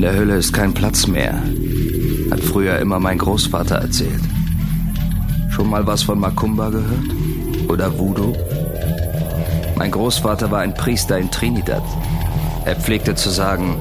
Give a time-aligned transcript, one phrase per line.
[0.00, 1.42] In der Hölle ist kein Platz mehr,
[2.30, 4.22] hat früher immer mein Großvater erzählt.
[5.50, 7.68] Schon mal was von Macumba gehört?
[7.68, 8.32] Oder Voodoo?
[9.76, 11.82] Mein Großvater war ein Priester in Trinidad.
[12.64, 13.78] Er pflegte zu sagen,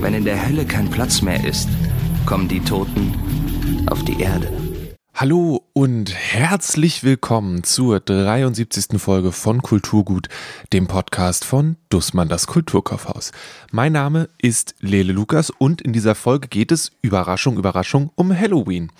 [0.00, 1.68] wenn in der Hölle kein Platz mehr ist,
[2.24, 3.12] kommen die Toten
[3.90, 4.48] auf die Erde.
[5.14, 9.00] Hallo und herzlich willkommen zur 73.
[9.00, 10.28] Folge von Kulturgut,
[10.72, 13.32] dem Podcast von Dussmann das Kulturkaufhaus.
[13.70, 18.92] Mein Name ist Lele Lukas und in dieser Folge geht es, Überraschung, Überraschung, um Halloween.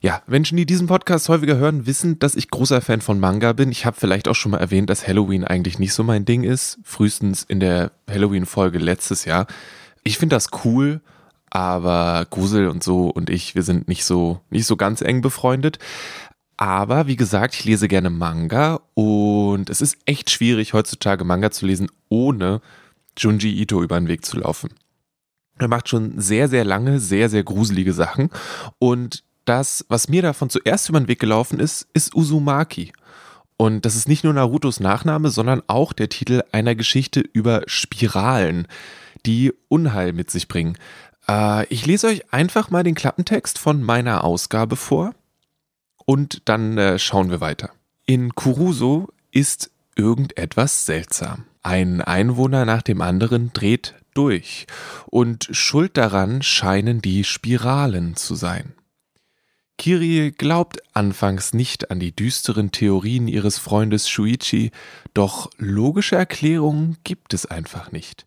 [0.00, 3.70] Ja, Menschen, die diesen Podcast häufiger hören, wissen, dass ich großer Fan von Manga bin.
[3.70, 6.80] Ich habe vielleicht auch schon mal erwähnt, dass Halloween eigentlich nicht so mein Ding ist.
[6.82, 9.46] Frühestens in der Halloween-Folge letztes Jahr.
[10.02, 11.00] Ich finde das cool,
[11.54, 15.78] aber Grusel und so und ich, wir sind nicht so, nicht so ganz eng befreundet.
[16.56, 21.66] Aber wie gesagt, ich lese gerne Manga und es ist echt schwierig, heutzutage Manga zu
[21.66, 22.62] lesen, ohne
[23.18, 24.70] Junji Ito über den Weg zu laufen.
[25.58, 28.30] Er macht schon sehr, sehr lange, sehr, sehr gruselige Sachen
[28.78, 32.92] und das, was mir davon zuerst über den Weg gelaufen ist, ist Uzumaki.
[33.58, 38.66] Und das ist nicht nur Narutos Nachname, sondern auch der Titel einer Geschichte über Spiralen,
[39.26, 40.78] die Unheil mit sich bringen.
[41.28, 45.14] Äh, ich lese euch einfach mal den Klappentext von meiner Ausgabe vor
[46.04, 47.70] und dann äh, schauen wir weiter.
[48.06, 51.44] In Kuruso ist irgendetwas seltsam.
[51.62, 54.66] Ein Einwohner nach dem anderen dreht durch
[55.06, 58.74] und schuld daran scheinen die Spiralen zu sein.
[59.78, 64.70] Kirie glaubt anfangs nicht an die düsteren Theorien ihres Freundes Shuichi,
[65.14, 68.24] doch logische Erklärungen gibt es einfach nicht.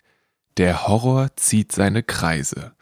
[0.58, 2.74] Der Horror zieht seine Kreise.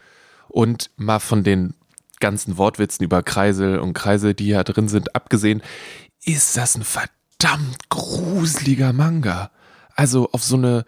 [0.54, 1.74] Und mal von den
[2.20, 5.64] ganzen Wortwitzen über Kreisel und Kreise, die ja drin sind, abgesehen,
[6.24, 9.50] ist das ein verdammt gruseliger Manga.
[9.96, 10.86] Also auf so eine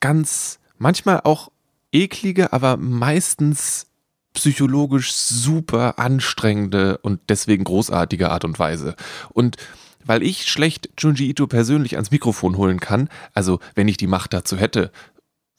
[0.00, 1.52] ganz, manchmal auch
[1.92, 3.86] eklige, aber meistens
[4.34, 8.96] psychologisch super anstrengende und deswegen großartige Art und Weise.
[9.28, 9.56] Und
[10.04, 14.32] weil ich schlecht Junji Ito persönlich ans Mikrofon holen kann, also wenn ich die Macht
[14.32, 14.90] dazu hätte,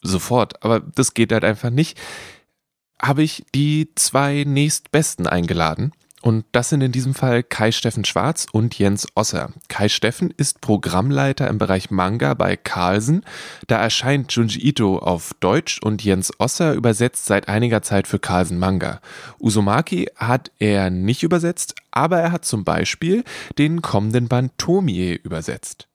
[0.02, 1.97] sofort, aber das geht halt einfach nicht,
[3.02, 5.91] habe ich die zwei nächstbesten eingeladen.
[6.24, 9.53] Und das sind in diesem Fall Kai Steffen Schwarz und Jens Osser.
[9.69, 13.24] Kai Steffen ist Programmleiter im Bereich Manga bei Carlsen.
[13.68, 18.58] Da erscheint Junji Ito auf Deutsch und Jens Osser übersetzt seit einiger Zeit für Carlsen
[18.58, 19.00] Manga.
[19.40, 23.24] Uzumaki hat er nicht übersetzt, aber er hat zum Beispiel
[23.58, 25.87] den kommenden Band Tomie übersetzt.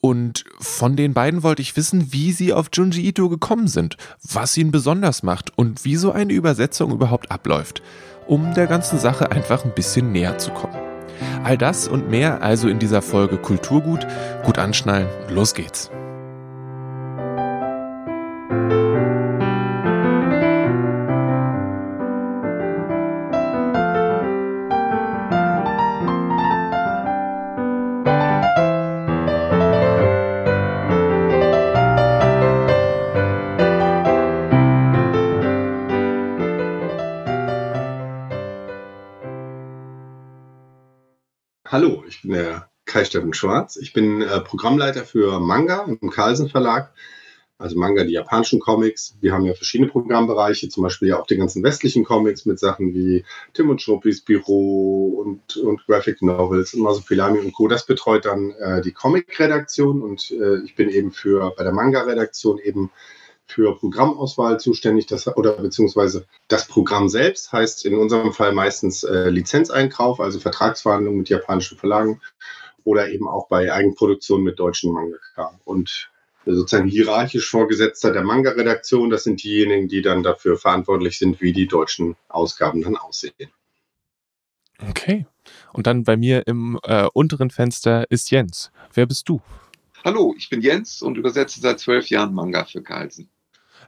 [0.00, 4.56] Und von den beiden wollte ich wissen, wie sie auf Junji Ito gekommen sind, was
[4.56, 7.82] ihn besonders macht und wie so eine Übersetzung überhaupt abläuft
[8.30, 10.76] um der ganzen Sache einfach ein bisschen näher zu kommen.
[11.42, 14.06] All das und mehr also in dieser Folge Kulturgut.
[14.44, 15.90] Gut anschnallen, los geht's.
[41.72, 43.76] Hallo, ich bin der Kai Steffen Schwarz.
[43.76, 46.92] Ich bin äh, Programmleiter für Manga im Carlsen Verlag.
[47.58, 49.16] Also Manga, die japanischen Comics.
[49.20, 52.92] Wir haben ja verschiedene Programmbereiche, zum Beispiel ja auch die ganzen westlichen Comics mit Sachen
[52.92, 57.68] wie Tim und Schnuppis Büro und, und Graphic Novels und Masopilami und Co.
[57.68, 62.58] Das betreut dann äh, die Comic-Redaktion und äh, ich bin eben für bei der Manga-Redaktion
[62.58, 62.90] eben
[63.50, 69.28] für Programmauswahl zuständig, das, oder beziehungsweise das Programm selbst heißt in unserem Fall meistens äh,
[69.28, 72.20] Lizenzeinkauf, also Vertragsverhandlungen mit japanischen Verlagen
[72.84, 75.58] oder eben auch bei Eigenproduktionen mit deutschen Mangaka.
[75.64, 76.10] Und
[76.46, 81.66] sozusagen hierarchisch Vorgesetzter der Manga-Redaktion, das sind diejenigen, die dann dafür verantwortlich sind, wie die
[81.66, 83.50] deutschen Ausgaben dann aussehen.
[84.88, 85.26] Okay.
[85.72, 88.70] Und dann bei mir im äh, unteren Fenster ist Jens.
[88.94, 89.40] Wer bist du?
[90.02, 93.28] Hallo, ich bin Jens und übersetze seit zwölf Jahren Manga für Carlsen.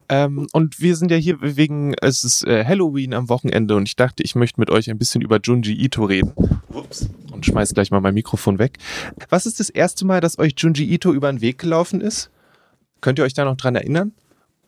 [0.09, 3.97] Ähm, und wir sind ja hier wegen, es ist äh, Halloween am Wochenende und ich
[3.97, 6.33] dachte, ich möchte mit euch ein bisschen über Junji Ito reden.
[6.69, 7.09] Ups.
[7.31, 8.79] Und schmeiß gleich mal mein Mikrofon weg.
[9.29, 12.31] Was ist das erste Mal, dass euch Junji Ito über den Weg gelaufen ist?
[13.01, 14.13] Könnt ihr euch da noch dran erinnern?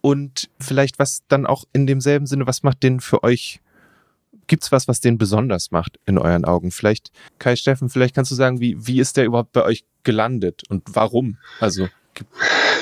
[0.00, 3.60] Und vielleicht was dann auch in demselben Sinne, was macht den für euch
[4.46, 6.70] Gibt's was, was den besonders macht in euren Augen?
[6.70, 10.62] Vielleicht, Kai Steffen, vielleicht kannst du sagen, wie, wie ist der überhaupt bei euch gelandet
[10.68, 11.38] und warum?
[11.60, 11.88] Also.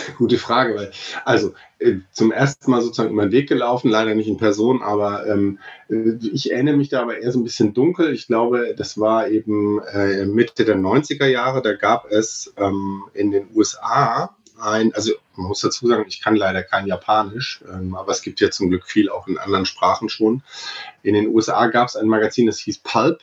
[0.19, 0.93] Gute Frage, weil,
[1.25, 5.26] also äh, zum ersten Mal sozusagen über den Weg gelaufen, leider nicht in Person, aber
[5.26, 5.58] ähm,
[5.88, 8.12] äh, ich erinnere mich da aber eher so ein bisschen dunkel.
[8.12, 13.31] Ich glaube, das war eben äh, Mitte der 90er Jahre, da gab es ähm, in
[13.31, 18.12] den USA ein, also man muss dazu sagen, ich kann leider kein Japanisch, ähm, aber
[18.12, 20.43] es gibt ja zum Glück viel auch in anderen Sprachen schon.
[21.02, 23.20] In den USA gab es ein Magazin, das hieß Pulp.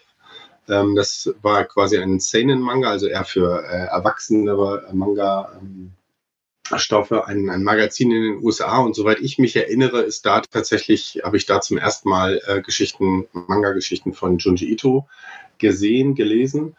[0.67, 5.53] Ähm, das war quasi ein Seinen-Manga, also eher für äh, erwachsene Manga.
[5.61, 5.93] Ähm,
[6.77, 11.21] Stoffe, ein, ein Magazin in den USA und soweit ich mich erinnere, ist da tatsächlich,
[11.23, 15.07] habe ich da zum ersten Mal äh, Geschichten, Manga-Geschichten von Junji Ito
[15.57, 16.75] gesehen, gelesen.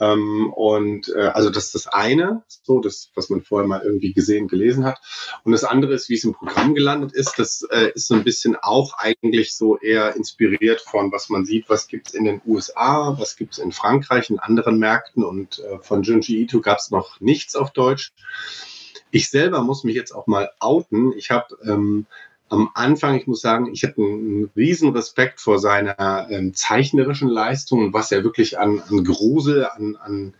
[0.00, 4.12] Ähm, und äh, also das ist das eine, so das, was man vorher mal irgendwie
[4.12, 4.98] gesehen, gelesen hat.
[5.44, 7.38] Und das andere ist, wie es im Programm gelandet ist.
[7.38, 11.68] Das äh, ist so ein bisschen auch eigentlich so eher inspiriert von, was man sieht,
[11.68, 15.22] was gibt's in den USA, was gibt's in Frankreich, in anderen Märkten.
[15.22, 18.12] Und äh, von Junji Ito gab es noch nichts auf Deutsch.
[19.14, 21.12] Ich selber muss mich jetzt auch mal outen.
[21.16, 22.06] Ich habe ähm,
[22.48, 27.84] am Anfang, ich muss sagen, ich hatte einen riesen Respekt vor seiner ähm, zeichnerischen Leistung
[27.84, 30.34] und was er wirklich an, an Grusel, an, an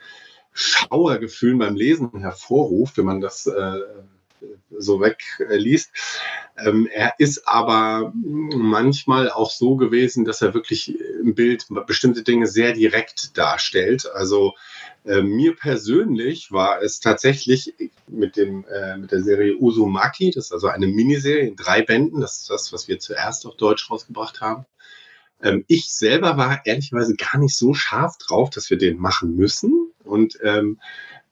[0.52, 3.78] Schauergefühlen beim Lesen hervorruft, wenn man das äh,
[4.70, 5.90] so wegliest.
[6.56, 12.46] Ähm, er ist aber manchmal auch so gewesen, dass er wirklich im Bild bestimmte Dinge
[12.46, 14.06] sehr direkt darstellt.
[14.12, 14.54] Also
[15.04, 17.74] äh, mir persönlich war es tatsächlich
[18.06, 22.20] mit, dem, äh, mit der Serie Uzumaki, das ist also eine Miniserie in drei Bänden,
[22.20, 24.64] das ist das, was wir zuerst auf Deutsch rausgebracht haben.
[25.42, 29.92] Ähm, ich selber war ehrlicherweise gar nicht so scharf drauf, dass wir den machen müssen
[30.04, 30.80] und ähm,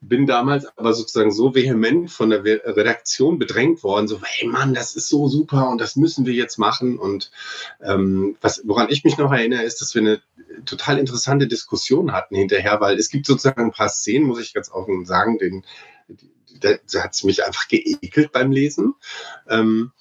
[0.07, 4.95] bin damals aber sozusagen so vehement von der Redaktion bedrängt worden, so, hey Mann, das
[4.95, 6.97] ist so super und das müssen wir jetzt machen.
[6.97, 7.31] Und
[7.81, 10.21] ähm, was, woran ich mich noch erinnere, ist, dass wir eine
[10.65, 14.71] total interessante Diskussion hatten hinterher, weil es gibt sozusagen ein paar Szenen, muss ich ganz
[14.71, 15.63] offen sagen, den,
[16.59, 16.69] da,
[17.01, 18.95] hat es mich einfach geekelt beim Lesen.
[19.49, 19.91] Ähm,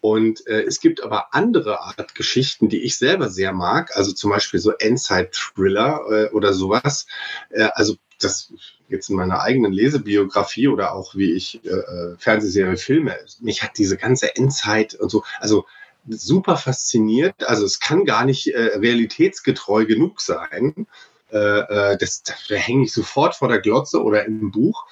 [0.00, 4.30] und äh, es gibt aber andere Art Geschichten, die ich selber sehr mag, also zum
[4.30, 7.06] Beispiel so Endzeit-Thriller äh, oder sowas.
[7.50, 8.52] Äh, also das
[8.88, 13.78] jetzt in meiner eigenen Lesebiografie oder auch wie ich äh, äh Fernsehserie filme, mich hat
[13.78, 15.66] diese ganze Endzeit und so, also
[16.08, 17.46] super fasziniert.
[17.46, 20.86] Also es kann gar nicht äh, realitätsgetreu genug sein.
[21.30, 24.86] Äh, äh, das, das hänge ich sofort vor der Glotze oder im Buch.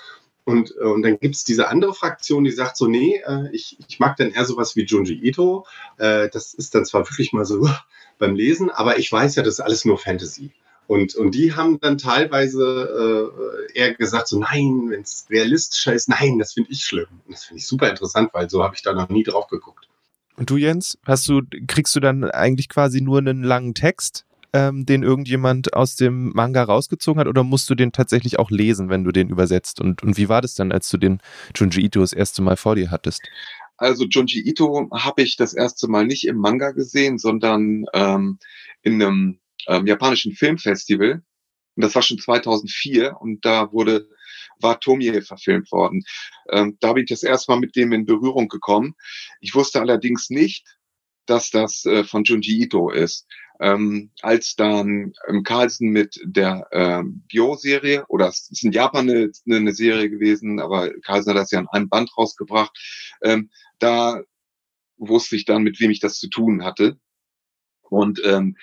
[0.44, 3.22] Und, äh, und dann gibt es diese andere Fraktion, die sagt so, nee,
[3.52, 5.66] ich, ich mag dann eher sowas wie Junji Ito.
[5.96, 7.69] Das ist dann zwar wirklich mal so
[8.19, 10.52] beim Lesen, aber ich weiß ja, das ist alles nur Fantasy.
[10.87, 13.33] Und, und die haben dann teilweise
[13.75, 17.09] äh, eher gesagt, so nein, wenn es realistischer ist, nein, das finde ich schlimm.
[17.27, 19.88] Und das finde ich super interessant, weil so habe ich da noch nie drauf geguckt.
[20.37, 24.87] Und du, Jens, hast du, kriegst du dann eigentlich quasi nur einen langen Text, ähm,
[24.87, 29.03] den irgendjemand aus dem Manga rausgezogen hat, oder musst du den tatsächlich auch lesen, wenn
[29.03, 29.81] du den übersetzt?
[29.81, 31.21] Und, und wie war das dann, als du den
[31.56, 33.23] Junji Ito das erste Mal vor dir hattest?
[33.77, 38.38] Also Junji Ito habe ich das erste Mal nicht im Manga gesehen, sondern ähm,
[38.83, 39.38] in einem
[39.69, 41.23] ähm, japanischen Filmfestival.
[41.75, 44.08] Und das war schon 2004 und da wurde
[44.61, 46.05] war Tomie verfilmt worden.
[46.50, 48.94] Ähm, da bin ich das erste Mal mit dem in Berührung gekommen.
[49.41, 50.67] Ich wusste allerdings nicht,
[51.26, 53.26] dass das äh, von Junji Ito ist.
[53.58, 59.31] Ähm, als dann ähm, Carlsen mit der ähm, Bio-Serie, oder es ist in Japan eine,
[59.50, 62.76] eine, Serie gewesen, aber Carlsen hat das ja in einem Band rausgebracht,
[63.23, 64.20] ähm, da
[64.99, 66.99] wusste ich dann, mit wem ich das zu tun hatte.
[67.81, 68.56] Und ähm,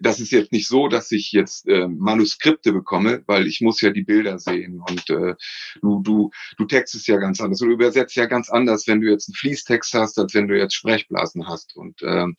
[0.00, 3.90] das ist jetzt nicht so, dass ich jetzt äh, Manuskripte bekomme, weil ich muss ja
[3.90, 5.34] die Bilder sehen und äh,
[5.82, 7.58] du, du, du textest ja ganz anders.
[7.58, 10.74] Du übersetzt ja ganz anders, wenn du jetzt einen Fließtext hast, als wenn du jetzt
[10.74, 11.76] Sprechblasen hast.
[11.76, 12.36] Und ähm,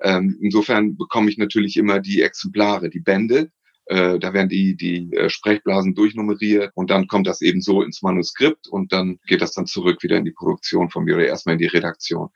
[0.00, 3.50] ähm, insofern bekomme ich natürlich immer die Exemplare, die Bände.
[3.86, 8.02] Äh, da werden die, die äh, Sprechblasen durchnummeriert und dann kommt das eben so ins
[8.02, 11.54] Manuskript und dann geht das dann zurück wieder in die Produktion von mir oder erstmal
[11.54, 12.28] in die Redaktion.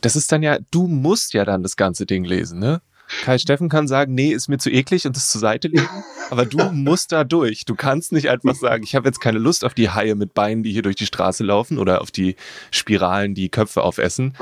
[0.00, 2.80] Das ist dann ja, du musst ja dann das ganze Ding lesen, ne?
[3.22, 5.88] Kai Steffen kann sagen, nee, ist mir zu eklig und das zur Seite legen.
[6.30, 7.64] Aber du musst da durch.
[7.64, 10.62] Du kannst nicht einfach sagen, ich habe jetzt keine Lust auf die Haie mit Beinen,
[10.62, 12.36] die hier durch die Straße laufen oder auf die
[12.70, 14.34] Spiralen, die Köpfe aufessen.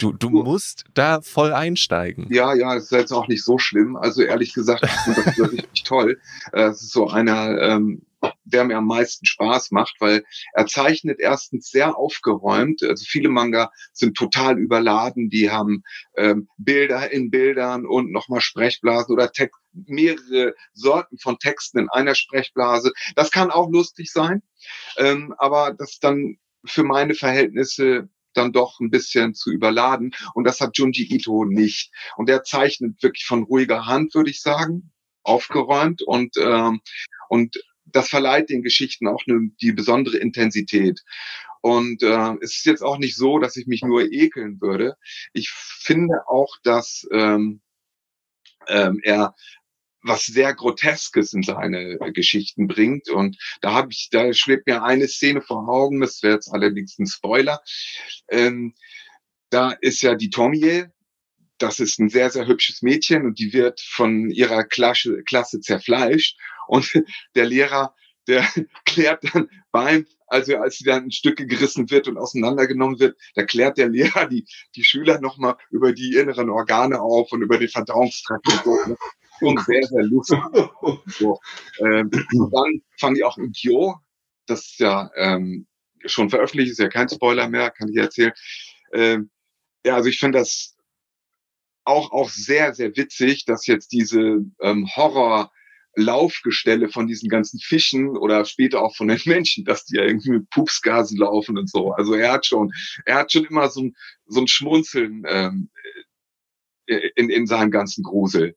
[0.00, 2.26] Du, du musst da voll einsteigen.
[2.30, 3.96] Ja, ja, es ist jetzt auch nicht so schlimm.
[3.96, 6.18] Also ehrlich gesagt, das richtig toll.
[6.52, 8.02] Äh, es ist so einer, ähm,
[8.44, 12.82] der mir am meisten Spaß macht, weil er zeichnet erstens sehr aufgeräumt.
[12.82, 15.82] Also viele Manga sind total überladen, die haben
[16.16, 22.14] ähm, Bilder in Bildern und nochmal Sprechblasen oder Text, mehrere Sorten von Texten in einer
[22.14, 22.92] Sprechblase.
[23.16, 24.42] Das kann auch lustig sein,
[24.96, 30.12] ähm, aber das dann für meine Verhältnisse dann doch ein bisschen zu überladen.
[30.34, 31.92] Und das hat Junji Ito nicht.
[32.16, 36.80] Und der zeichnet wirklich von ruhiger Hand, würde ich sagen, aufgeräumt und ähm,
[37.28, 37.56] und
[37.94, 41.00] das verleiht den Geschichten auch eine, die besondere Intensität.
[41.62, 44.96] Und äh, es ist jetzt auch nicht so, dass ich mich nur ekeln würde.
[45.32, 47.62] Ich finde auch, dass ähm,
[48.68, 49.34] ähm, er
[50.02, 53.08] was sehr Groteskes in seine Geschichten bringt.
[53.08, 56.98] Und da habe ich, da schwebt mir eine Szene vor Augen, das wäre jetzt allerdings
[56.98, 57.62] ein Spoiler.
[58.28, 58.74] Ähm,
[59.48, 60.84] da ist ja die Tomie,
[61.56, 66.38] das ist ein sehr, sehr hübsches Mädchen und die wird von ihrer Klasse, Klasse zerfleischt.
[66.66, 66.92] Und
[67.34, 67.94] der Lehrer,
[68.26, 68.44] der
[68.84, 73.44] klärt dann beim, also als sie dann in Stücke gerissen wird und auseinandergenommen wird, da
[73.44, 77.68] klärt der Lehrer die, die Schüler nochmal über die inneren Organe auf und über den
[77.68, 78.88] Verdauungstrakt und so.
[78.90, 78.96] Ne?
[79.40, 80.38] Und sehr, sehr lustig.
[81.06, 81.40] So.
[81.80, 83.96] Ähm, und dann fand ich auch in Kyo,
[84.46, 85.66] das ist ja ähm,
[86.04, 88.32] schon veröffentlicht, ist ja kein Spoiler mehr, kann ich erzählen.
[88.92, 89.30] Ähm,
[89.84, 90.76] ja, also ich finde das
[91.84, 95.50] auch, auch sehr, sehr witzig, dass jetzt diese ähm, Horror-
[95.96, 100.30] Laufgestelle von diesen ganzen Fischen oder später auch von den Menschen, dass die ja irgendwie
[100.30, 101.92] mit Pupsgasen laufen und so.
[101.92, 102.72] Also er hat schon,
[103.04, 103.96] er hat schon immer so ein,
[104.26, 105.70] so ein Schmunzeln ähm,
[106.86, 108.54] in, in seinem ganzen Grusel.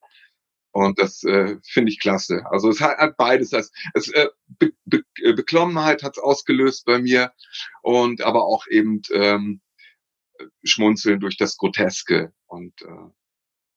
[0.72, 2.44] Und das äh, finde ich klasse.
[2.51, 3.50] Also es hat, hat beides.
[3.50, 5.03] Das, es, äh, Be Be
[5.34, 7.32] Beklommenheit hat es ausgelöst bei mir
[7.82, 9.62] und aber auch eben ähm,
[10.63, 12.32] Schmunzeln durch das Groteske.
[12.46, 13.10] Und äh,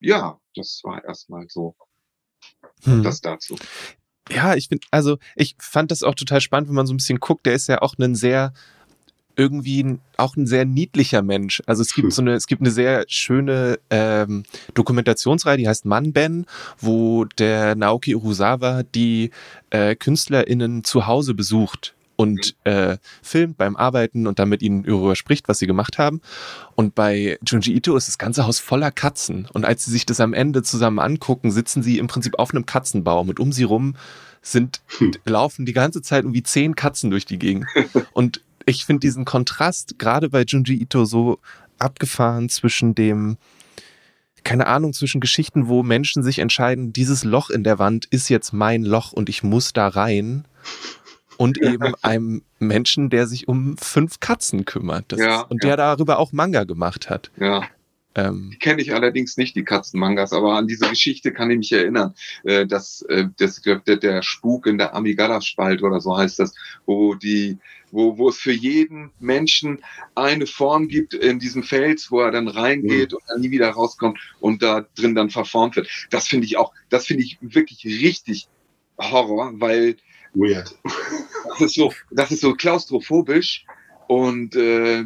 [0.01, 1.75] ja, das war erstmal so
[2.83, 3.03] hm.
[3.03, 3.57] das dazu.
[4.31, 7.21] Ja, ich bin, also ich fand das auch total spannend, wenn man so ein bisschen
[7.21, 7.47] guckt.
[7.47, 8.53] Der ist ja auch ein sehr
[9.37, 11.63] irgendwie auch ein sehr niedlicher Mensch.
[11.67, 14.45] Also es gibt so eine, es gibt eine sehr schöne ähm,
[14.75, 16.47] Dokumentationsreihe, die heißt Manben,
[16.79, 19.31] wo der Naoki Urusawa die
[19.71, 25.17] äh, KünstlerInnen zu Hause besucht und äh, filmt beim Arbeiten und dann mit ihnen darüber
[25.17, 26.21] spricht, was sie gemacht haben.
[26.75, 29.49] Und bei Junji Ito ist das ganze Haus voller Katzen.
[29.55, 32.67] Und als sie sich das am Ende zusammen angucken, sitzen sie im Prinzip auf einem
[32.67, 33.97] Katzenbaum und um sie rum
[34.43, 35.13] sind, hm.
[35.25, 37.65] laufen die ganze Zeit irgendwie zehn Katzen durch die Gegend.
[38.13, 41.39] Und ich finde diesen Kontrast gerade bei Junji Ito so
[41.79, 43.39] abgefahren zwischen dem,
[44.45, 48.53] keine Ahnung, zwischen Geschichten, wo Menschen sich entscheiden, dieses Loch in der Wand ist jetzt
[48.53, 50.45] mein Loch und ich muss da rein
[51.41, 55.13] und eben einem Menschen, der sich um fünf Katzen kümmert.
[55.13, 55.71] Ja, ist, und ja.
[55.71, 57.31] der darüber auch Manga gemacht hat.
[57.41, 57.63] Ja.
[58.15, 62.15] Ähm, Kenne ich allerdings nicht, die Katzenmangas, aber an diese Geschichte kann ich mich erinnern,
[62.45, 66.55] äh, dass äh, das, der, der Spuk in der Amigala-Spalt oder so heißt das,
[66.85, 67.57] wo die
[67.91, 69.83] wo, wo es für jeden Menschen
[70.15, 73.17] eine Form gibt in diesem Fels, wo er dann reingeht mhm.
[73.17, 75.89] und dann nie wieder rauskommt und da drin dann verformt wird.
[76.11, 78.47] Das finde ich auch, das finde ich wirklich richtig
[78.99, 79.97] Horror, weil
[80.35, 80.79] Weird.
[81.49, 83.67] Das ist so, das ist so klaustrophobisch
[84.07, 85.05] und äh,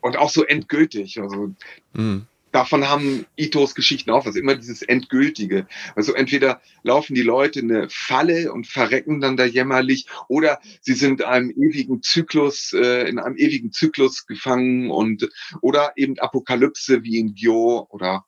[0.00, 1.20] und auch so endgültig.
[1.20, 1.54] Also
[1.92, 2.26] mhm.
[2.52, 5.66] davon haben Itos Geschichten auch was, immer dieses Endgültige.
[5.96, 10.94] Also entweder laufen die Leute in eine Falle und verrecken dann da jämmerlich, oder sie
[10.94, 15.28] sind einem ewigen Zyklus, äh, in einem ewigen Zyklus gefangen und
[15.60, 18.24] oder eben Apokalypse wie in Gyo oder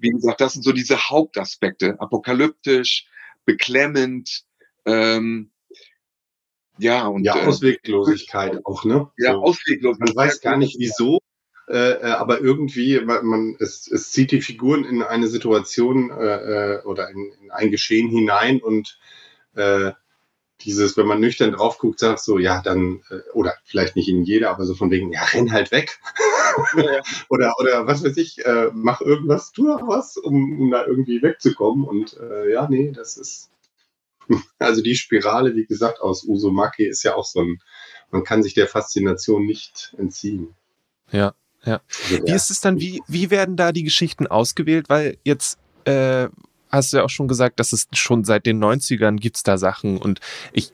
[0.00, 2.00] wie gesagt, das sind so diese Hauptaspekte.
[2.00, 3.08] Apokalyptisch,
[3.48, 4.44] beklemmend,
[4.84, 5.50] ähm,
[6.78, 7.24] ja, und.
[7.24, 9.10] Ja, äh, Ausweglosigkeit äh, auch, ne?
[9.16, 9.42] Ja, so.
[9.42, 10.14] Ausweglosigkeit.
[10.14, 11.20] Man weiß gar nicht wieso,
[11.66, 16.82] äh, äh, aber irgendwie, man, es, es zieht die Figuren in eine Situation äh, äh,
[16.84, 18.98] oder in, in ein Geschehen hinein und
[19.54, 19.92] äh,
[20.62, 24.24] dieses, wenn man nüchtern drauf guckt, sagt so, ja, dann, äh, oder vielleicht nicht in
[24.24, 25.98] jeder, aber so von wegen, ja, renn halt weg.
[26.76, 27.00] Ja.
[27.28, 31.22] oder, oder was weiß ich, äh, mach irgendwas, tu doch was, um, um da irgendwie
[31.22, 31.84] wegzukommen.
[31.84, 33.50] Und äh, ja, nee, das ist,
[34.58, 37.62] also die Spirale, wie gesagt, aus Usumaki ist ja auch so ein,
[38.10, 40.54] man kann sich der Faszination nicht entziehen.
[41.12, 41.34] Ja,
[41.64, 41.80] ja.
[42.10, 44.88] Also, wie ist es dann, wie, wie werden da die Geschichten ausgewählt?
[44.88, 46.28] Weil jetzt, äh,
[46.70, 49.98] hast du ja auch schon gesagt, dass es schon seit den 90ern gibt's da Sachen
[49.98, 50.20] und
[50.52, 50.72] ich,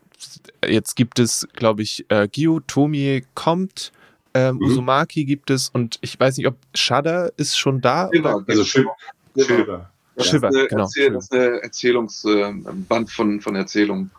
[0.66, 3.92] jetzt gibt es, glaube ich, äh, Gyu Tomie kommt,
[4.34, 4.66] ähm, mhm.
[4.66, 8.08] Uzumaki gibt es und ich weiß nicht, ob Shudder ist schon da.
[8.12, 8.44] Genau, oder?
[8.48, 8.96] also Shiver.
[9.36, 9.90] Shiver.
[10.18, 10.82] Shiver, genau.
[10.84, 14.10] Erzähl, das ist eine Erzählungsband von, von Erzählungen.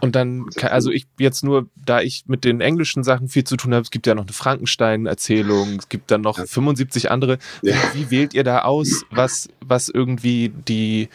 [0.00, 3.72] Und dann, also ich jetzt nur, da ich mit den englischen Sachen viel zu tun
[3.72, 6.46] habe, es gibt ja noch eine Frankenstein-Erzählung, es gibt dann noch ja.
[6.46, 7.38] 75 andere.
[7.62, 7.74] Ja.
[7.92, 11.08] Wie, wie, wählt ihr da aus, was, was irgendwie die,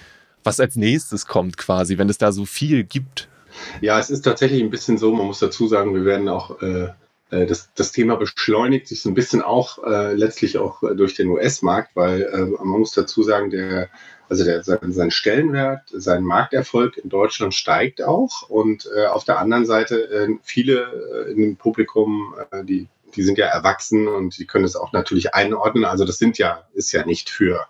[0.43, 3.27] was als nächstes kommt quasi, wenn es da so viel gibt?
[3.81, 6.89] Ja, es ist tatsächlich ein bisschen so, man muss dazu sagen, wir werden auch, äh,
[7.29, 11.29] äh das, das Thema beschleunigt sich so ein bisschen auch äh, letztlich auch durch den
[11.29, 13.89] US-Markt, weil äh, man muss dazu sagen, der
[14.29, 18.49] also der, sein, sein Stellenwert, sein Markterfolg in Deutschland steigt auch.
[18.49, 23.23] Und äh, auf der anderen Seite äh, viele äh, in dem Publikum, äh, die, die
[23.23, 25.85] sind ja erwachsen und die können es auch natürlich einordnen.
[25.85, 27.65] Also das sind ja, ist ja nicht für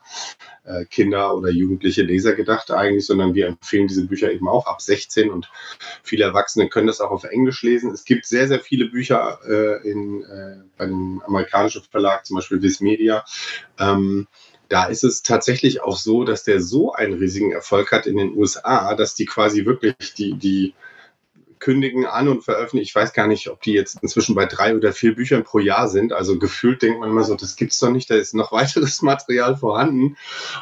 [0.64, 4.82] äh, Kinder oder jugendliche Leser gedacht eigentlich, sondern wir empfehlen diese Bücher eben auch ab
[4.82, 5.52] 16 und
[6.04, 7.92] viele Erwachsene können das auch auf Englisch lesen.
[7.92, 12.62] Es gibt sehr, sehr viele Bücher äh, in, äh, bei dem amerikanischen Verlag, zum Beispiel
[12.62, 13.24] Viz Media.
[13.80, 14.28] Ähm,
[14.70, 18.36] da ist es tatsächlich auch so, dass der so einen riesigen Erfolg hat in den
[18.36, 20.74] USA, dass die quasi wirklich die, die
[21.60, 22.88] kündigen an und veröffentlichen.
[22.88, 25.88] Ich weiß gar nicht, ob die jetzt inzwischen bei drei oder vier Büchern pro Jahr
[25.88, 26.14] sind.
[26.14, 29.56] Also gefühlt denkt man immer so, das gibt's doch nicht, da ist noch weiteres Material
[29.56, 30.18] vorhanden.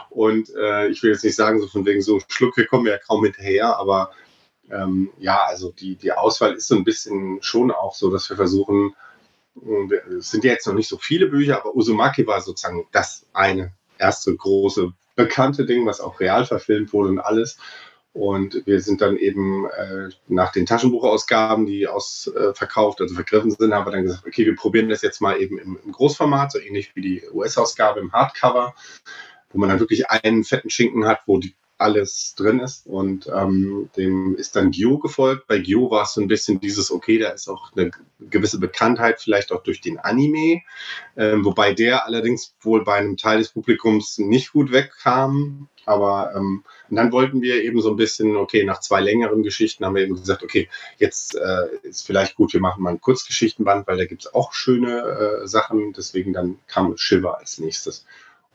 [0.10, 3.24] Und äh, ich will jetzt nicht sagen, so von wegen so Schlucke kommen ja kaum
[3.24, 4.12] hinterher, aber
[4.70, 8.38] ähm, ja, also die, die Auswahl ist so ein bisschen schon auch so, dass wir
[8.38, 8.96] versuchen,
[10.18, 13.74] es sind ja jetzt noch nicht so viele Bücher, aber Uzumaki war sozusagen das eine
[14.04, 17.58] erste große bekannte Ding, was auch real verfilmt wurde und alles.
[18.14, 23.74] Und wir sind dann eben äh, nach den Taschenbuchausgaben, die ausverkauft, äh, also vergriffen sind,
[23.74, 26.60] haben wir dann gesagt, okay, wir probieren das jetzt mal eben im, im Großformat, so
[26.60, 28.76] ähnlich wie die US-Ausgabe im Hardcover,
[29.52, 32.88] wo man dann wirklich einen fetten Schinken hat, wo die alles drin ist.
[32.88, 35.48] Und ähm, dem ist dann Gio gefolgt.
[35.48, 39.22] Bei Gio war es so ein bisschen dieses, okay, da ist auch eine gewisse Bekanntheit,
[39.22, 40.62] vielleicht auch durch den Anime,
[41.18, 45.68] ähm, wobei der allerdings wohl bei einem Teil des Publikums nicht gut wegkam.
[45.86, 49.84] Aber ähm, und dann wollten wir eben so ein bisschen, okay, nach zwei längeren Geschichten
[49.84, 53.88] haben wir eben gesagt, okay, jetzt äh, ist vielleicht gut, wir machen mal ein Kurzgeschichtenband,
[53.88, 55.92] weil da gibt es auch schöne äh, Sachen.
[55.92, 58.06] Deswegen dann kam Shiver als nächstes.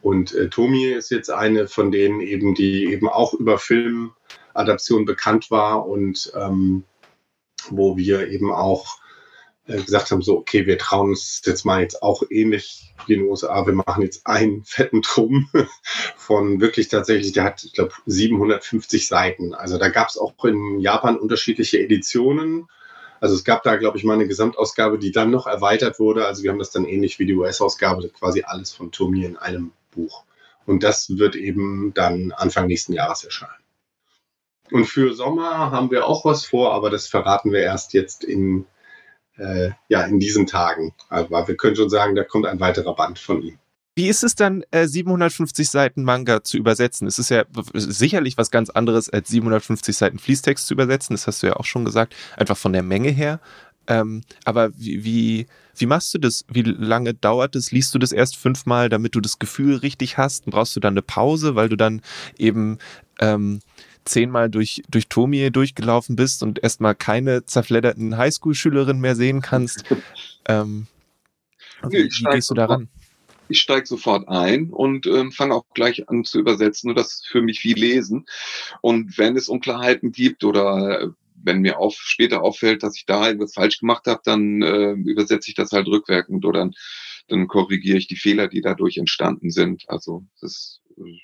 [0.00, 5.50] Und äh, Tomi ist jetzt eine von denen eben, die eben auch über Filmadaption bekannt
[5.50, 6.84] war und ähm,
[7.70, 8.98] wo wir eben auch
[9.68, 13.20] äh, gesagt haben, so, okay, wir trauen uns jetzt mal jetzt auch ähnlich wie in
[13.20, 15.50] den USA, wir machen jetzt einen fetten Drum
[16.16, 19.54] von wirklich tatsächlich, der hat, ich glaube, 750 Seiten.
[19.54, 22.68] Also da gab es auch in Japan unterschiedliche Editionen.
[23.20, 26.26] Also es gab da, glaube ich, mal eine Gesamtausgabe, die dann noch erweitert wurde.
[26.26, 29.72] Also wir haben das dann ähnlich wie die US-Ausgabe, quasi alles von Tomi in einem
[29.98, 30.24] Buch.
[30.66, 33.64] Und das wird eben dann Anfang nächsten Jahres erscheinen.
[34.70, 38.66] Und für Sommer haben wir auch was vor, aber das verraten wir erst jetzt in,
[39.36, 40.94] äh, ja, in diesen Tagen.
[41.08, 43.58] Aber wir können schon sagen, da kommt ein weiterer Band von ihm.
[43.98, 47.08] Wie ist es dann, äh, 750 Seiten Manga zu übersetzen?
[47.08, 51.14] Es ist ja sicherlich was ganz anderes, als 750 Seiten Fließtext zu übersetzen.
[51.14, 53.40] Das hast du ja auch schon gesagt, einfach von der Menge her.
[53.88, 55.46] Ähm, aber wie, wie,
[55.76, 56.44] wie machst du das?
[56.48, 57.72] Wie lange dauert es?
[57.72, 60.46] Liest du das erst fünfmal, damit du das Gefühl richtig hast?
[60.46, 62.02] Und brauchst du dann eine Pause, weil du dann
[62.36, 62.78] eben
[63.18, 63.60] ähm,
[64.04, 69.84] zehnmal durch, durch Tomie durchgelaufen bist und erstmal keine zerfledderten Highschool-Schülerinnen mehr sehen kannst?
[70.48, 70.86] ähm,
[71.88, 72.88] wie, wie gehst du daran?
[73.48, 76.90] ich steige sofort ein und ähm, fange auch gleich an zu übersetzen.
[76.90, 78.26] Und das ist für mich wie Lesen.
[78.80, 81.14] Und wenn es Unklarheiten gibt oder
[81.48, 85.50] wenn mir auf, später auffällt, dass ich da etwas falsch gemacht habe, dann äh, übersetze
[85.50, 86.72] ich das halt rückwirkend oder dann,
[87.26, 89.84] dann korrigiere ich die Fehler, die dadurch entstanden sind.
[89.88, 91.18] Also das äh,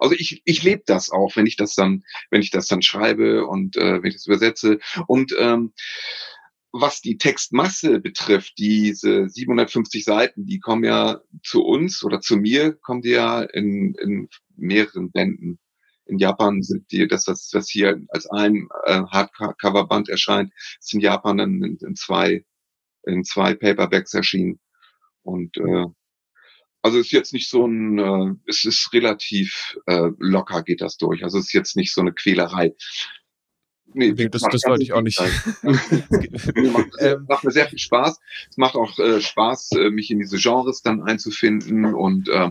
[0.00, 3.46] also ich, ich lebe das auch, wenn ich das dann, wenn ich das dann schreibe
[3.46, 4.78] und äh, wenn ich das übersetze.
[5.06, 5.72] Und ähm,
[6.70, 12.74] was die Textmasse betrifft, diese 750 Seiten, die kommen ja zu uns oder zu mir,
[12.74, 15.58] kommen die ja in, in mehreren Bänden
[16.08, 21.00] in Japan sind die, das, was, was hier als ein äh, Hardcover-Band erscheint, ist in
[21.00, 22.44] Japan dann in, in zwei,
[23.04, 24.58] in zwei Paperbacks erschienen.
[25.22, 25.86] Und äh,
[26.82, 31.22] also ist jetzt nicht so ein, äh, es ist relativ äh, locker geht das durch.
[31.22, 32.74] Also ist jetzt nicht so eine Quälerei.
[33.94, 35.18] Nee, das, das wollte ich auch nicht.
[35.62, 38.20] macht, ähm, macht, mir sehr viel Spaß.
[38.50, 42.50] Es macht auch äh, Spaß, äh, mich in diese Genres dann einzufinden und äh,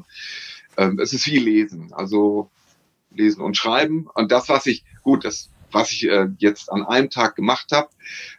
[0.77, 1.93] äh, es ist wie Lesen.
[1.93, 2.49] Also
[3.17, 4.07] lesen und schreiben.
[4.13, 7.89] Und das, was ich, gut, das, was ich äh, jetzt an einem Tag gemacht habe,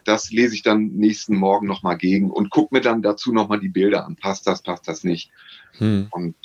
[0.05, 3.69] das lese ich dann nächsten Morgen nochmal gegen und gucke mir dann dazu nochmal die
[3.69, 4.17] Bilder an.
[4.17, 5.31] Passt das, passt das nicht?
[5.79, 6.09] Hm.
[6.11, 6.37] Und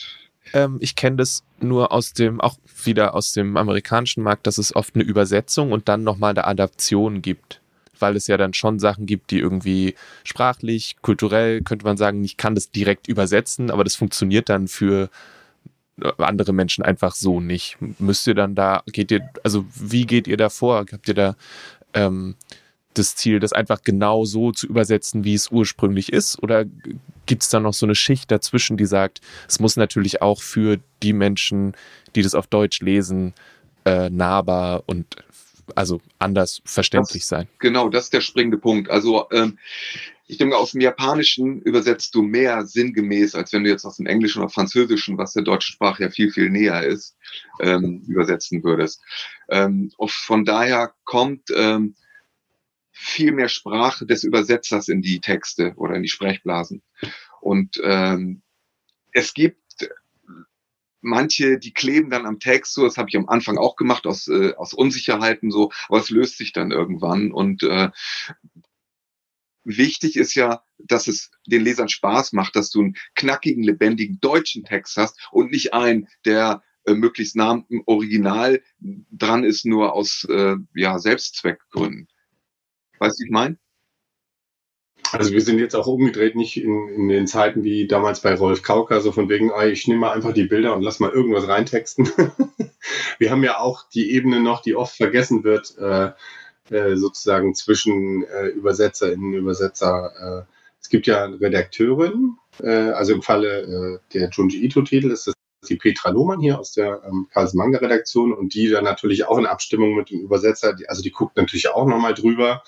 [0.53, 4.75] ähm, ich kenne das nur aus dem, auch wieder aus dem amerikanischen Markt, dass es
[4.75, 7.61] oft eine Übersetzung und dann nochmal eine Adaption gibt.
[7.99, 12.35] Weil es ja dann schon Sachen gibt, die irgendwie sprachlich, kulturell, könnte man sagen, ich
[12.35, 15.09] kann das direkt übersetzen, aber das funktioniert dann für
[16.17, 17.77] andere Menschen einfach so nicht.
[17.99, 20.85] Müsst ihr dann da, geht ihr, also wie geht ihr da vor?
[20.91, 21.35] Habt ihr da
[21.93, 22.35] ähm,
[22.93, 26.41] das Ziel, das einfach genau so zu übersetzen, wie es ursprünglich ist?
[26.41, 26.65] Oder
[27.25, 30.79] gibt es da noch so eine Schicht dazwischen, die sagt, es muss natürlich auch für
[31.01, 31.73] die Menschen,
[32.15, 33.33] die das auf Deutsch lesen,
[33.85, 35.15] äh, nahbar und
[35.75, 37.47] also anders verständlich das, sein?
[37.59, 38.89] Genau, das ist der springende Punkt.
[38.89, 39.57] Also ähm,
[40.25, 44.05] ich denke, aus dem Japanischen übersetzt du mehr sinngemäß, als wenn du jetzt aus dem
[44.05, 47.17] Englischen oder Französischen, was der deutschen Sprache ja viel, viel näher ist,
[47.59, 49.01] ähm, übersetzen würdest.
[49.49, 51.95] Ähm, von daher kommt ähm,
[52.91, 56.83] viel mehr Sprache des Übersetzers in die Texte oder in die Sprechblasen.
[57.41, 58.43] Und ähm,
[59.11, 59.59] es gibt
[61.01, 64.29] manche, die kleben dann am Text so, das habe ich am Anfang auch gemacht, aus,
[64.29, 67.89] äh, aus Unsicherheiten so, aber es löst sich dann irgendwann und äh,
[69.63, 74.63] wichtig ist ja, dass es den Lesern Spaß macht, dass du einen knackigen, lebendigen deutschen
[74.63, 80.25] Text hast und nicht einen, der äh, möglichst nah im Original dran ist, nur aus
[80.29, 82.07] äh, ja, Selbstzweckgründen.
[82.99, 83.57] Weißt du, ich meine?
[85.11, 88.63] Also wir sind jetzt auch umgedreht, nicht in, in, den Zeiten wie damals bei Rolf
[88.63, 91.47] Kauker, so von wegen, ah, ich nehme mal einfach die Bilder und lass mal irgendwas
[91.47, 92.09] reintexten.
[93.19, 96.11] wir haben ja auch die Ebene noch, die oft vergessen wird, äh,
[96.69, 100.45] äh, sozusagen zwischen äh, UbersetzerInnen, Übersetzer.
[100.47, 105.33] Äh, es gibt ja Redakteurin, äh, also im Falle äh, der Junji Ito-Titel ist das
[105.69, 109.37] die Petra Lohmann hier aus der ähm, Karls Manga Redaktion und die dann natürlich auch
[109.37, 112.63] in Abstimmung mit dem Übersetzer, die, also die guckt natürlich auch nochmal drüber,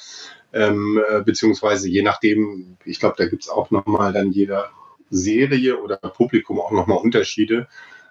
[0.53, 4.71] ähm, äh, beziehungsweise je nachdem, ich glaube, da gibt's auch nochmal dann jeder
[5.09, 7.67] Serie oder Publikum auch nochmal Unterschiede.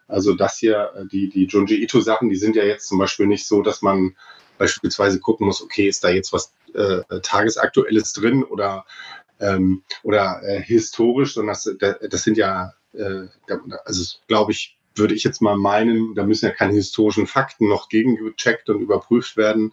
[0.07, 3.27] Also das hier, äh, die, die Junji Ito Sachen, die sind ja jetzt zum Beispiel
[3.27, 4.17] nicht so, dass man
[4.59, 8.85] beispielsweise gucken muss, okay, ist da jetzt was äh, Tagesaktuelles drin oder,
[9.41, 13.27] ähm, oder äh, historisch, sondern das, das sind ja, äh,
[13.85, 17.89] also glaube ich, würde ich jetzt mal meinen, da müssen ja keine historischen Fakten noch
[17.89, 19.73] gegengecheckt und überprüft werden,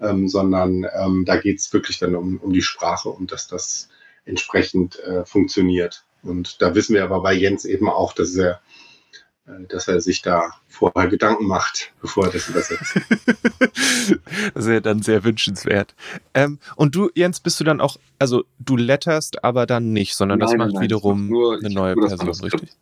[0.00, 3.88] ähm, sondern ähm, da geht es wirklich dann um, um die Sprache und dass das
[4.24, 6.04] entsprechend äh, funktioniert.
[6.22, 8.60] Und da wissen wir aber bei Jens eben auch, dass er
[9.68, 12.94] dass er sich da vorher Gedanken macht, bevor er das übersetzt.
[14.54, 15.94] das ist ja dann sehr wünschenswert.
[16.34, 20.38] Ähm, und du, Jens, bist du dann auch, also du letterst aber dann nicht, sondern
[20.38, 22.76] nein, das macht nein, wiederum nur, eine neue Person, richtig?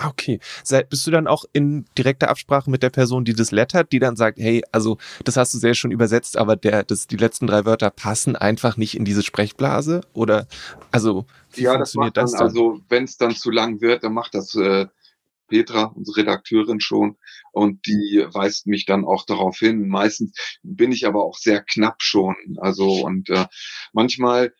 [0.00, 0.40] Ah, okay.
[0.88, 4.16] Bist du dann auch in direkter Absprache mit der Person, die das lettert, die dann
[4.16, 7.66] sagt, hey, also das hast du sehr schon übersetzt, aber der, das, die letzten drei
[7.66, 10.00] Wörter passen einfach nicht in diese Sprechblase?
[10.14, 10.46] Oder
[10.90, 12.62] also wie ja, funktioniert das, dann, das dann?
[12.62, 14.86] Also wenn es dann zu lang wird, dann macht das äh,
[15.50, 17.18] Petra, unsere Redakteurin schon,
[17.52, 19.88] und die weist mich dann auch darauf hin.
[19.88, 20.32] Meistens
[20.62, 22.36] bin ich aber auch sehr knapp schon.
[22.58, 23.46] Also und äh,
[23.92, 24.54] manchmal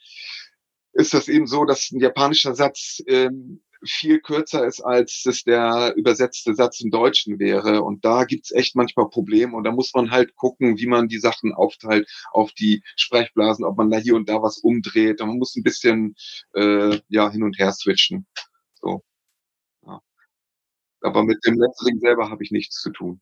[0.93, 5.95] ist das eben so, dass ein japanischer Satz ähm, viel kürzer ist, als es der
[5.97, 7.83] übersetzte Satz im Deutschen wäre.
[7.83, 9.57] Und da gibt's echt manchmal Probleme.
[9.57, 13.77] Und da muss man halt gucken, wie man die Sachen aufteilt auf die Sprechblasen, ob
[13.79, 15.21] man da hier und da was umdreht.
[15.21, 16.15] Und man muss ein bisschen
[16.55, 18.27] äh, ja hin und her switchen.
[18.75, 19.03] So.
[21.03, 23.21] Aber mit dem Lettering selber habe ich nichts zu tun.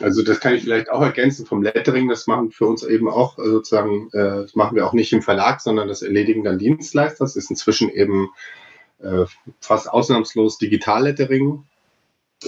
[0.00, 2.08] Also das kann ich vielleicht auch ergänzen vom Lettering.
[2.08, 5.22] Das machen für uns eben auch äh, sozusagen, äh, das machen wir auch nicht im
[5.22, 7.24] Verlag, sondern das erledigen dann Dienstleister.
[7.24, 8.30] Das ist inzwischen eben
[9.00, 9.24] äh,
[9.60, 11.64] fast ausnahmslos Digitallettering.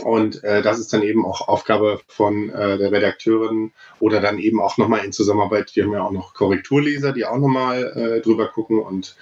[0.05, 4.61] Und äh, das ist dann eben auch Aufgabe von äh, der Redakteurin oder dann eben
[4.61, 5.75] auch nochmal in Zusammenarbeit.
[5.75, 9.17] Wir haben ja auch noch Korrekturleser, die auch nochmal äh, drüber gucken und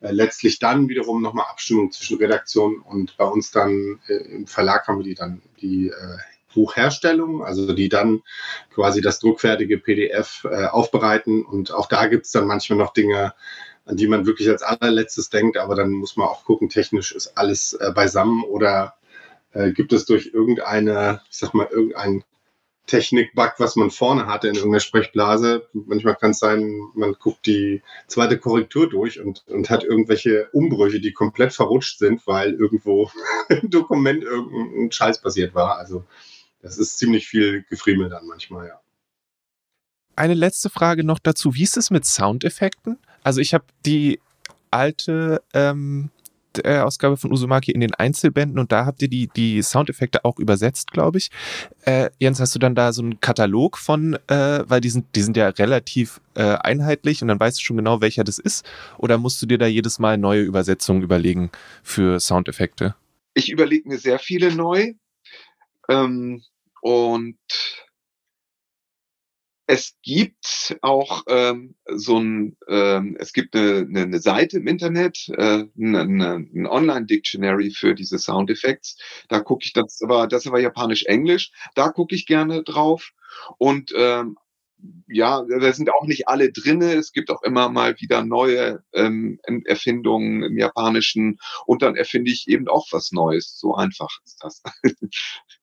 [0.00, 4.98] letztlich dann wiederum nochmal Abstimmung zwischen Redaktion und bei uns dann äh, im Verlag haben
[4.98, 6.18] wir die dann die äh,
[6.54, 8.22] Buchherstellung, also die dann
[8.72, 11.44] quasi das druckfertige PDF äh, aufbereiten.
[11.44, 13.34] Und auch da gibt es dann manchmal noch Dinge,
[13.84, 17.36] an die man wirklich als allerletztes denkt, aber dann muss man auch gucken, technisch ist
[17.36, 18.94] alles äh, beisammen oder
[19.52, 22.24] äh, gibt es durch irgendeine, ich sag mal, irgendein
[22.88, 25.68] Technik-Bug, was man vorne hatte in irgendeiner Sprechblase.
[25.72, 31.00] Manchmal kann es sein, man guckt die zweite Korrektur durch und, und hat irgendwelche Umbrüche,
[31.00, 33.10] die komplett verrutscht sind, weil irgendwo
[33.48, 35.78] im Dokument irgendein Scheiß passiert war.
[35.78, 36.04] Also
[36.60, 38.80] das ist ziemlich viel Gefriemel dann manchmal, ja.
[40.16, 41.54] Eine letzte Frage noch dazu.
[41.54, 42.98] Wie ist es mit Soundeffekten?
[43.22, 44.18] Also ich habe die
[44.70, 46.10] alte ähm,
[46.64, 50.92] Ausgabe von Uzumaki in den Einzelbänden und da habt ihr die, die Soundeffekte auch übersetzt,
[50.92, 51.30] glaube ich.
[51.82, 55.22] Äh, Jens, hast du dann da so einen Katalog von, äh, weil die sind, die
[55.22, 58.66] sind ja relativ äh, einheitlich und dann weißt du schon genau, welcher das ist?
[58.98, 61.50] Oder musst du dir da jedes Mal neue Übersetzungen überlegen
[61.82, 62.94] für Soundeffekte?
[63.34, 64.94] Ich überlege mir sehr viele neu.
[65.88, 66.42] Ähm,
[66.80, 67.38] und
[69.68, 75.28] es gibt auch ähm, so ein, ähm, es gibt eine, eine, eine Seite im Internet,
[75.36, 78.96] äh, ein Online-Dictionary für diese Sound Effects.
[79.28, 81.52] Da gucke ich, das aber das aber japanisch-englisch.
[81.74, 83.10] Da gucke ich gerne drauf
[83.58, 84.38] und ähm,
[85.06, 86.94] ja, da sind auch nicht alle drinne.
[86.94, 92.48] Es gibt auch immer mal wieder neue ähm, Erfindungen im Japanischen und dann erfinde ich
[92.48, 93.58] eben auch was Neues.
[93.58, 94.62] So einfach ist das.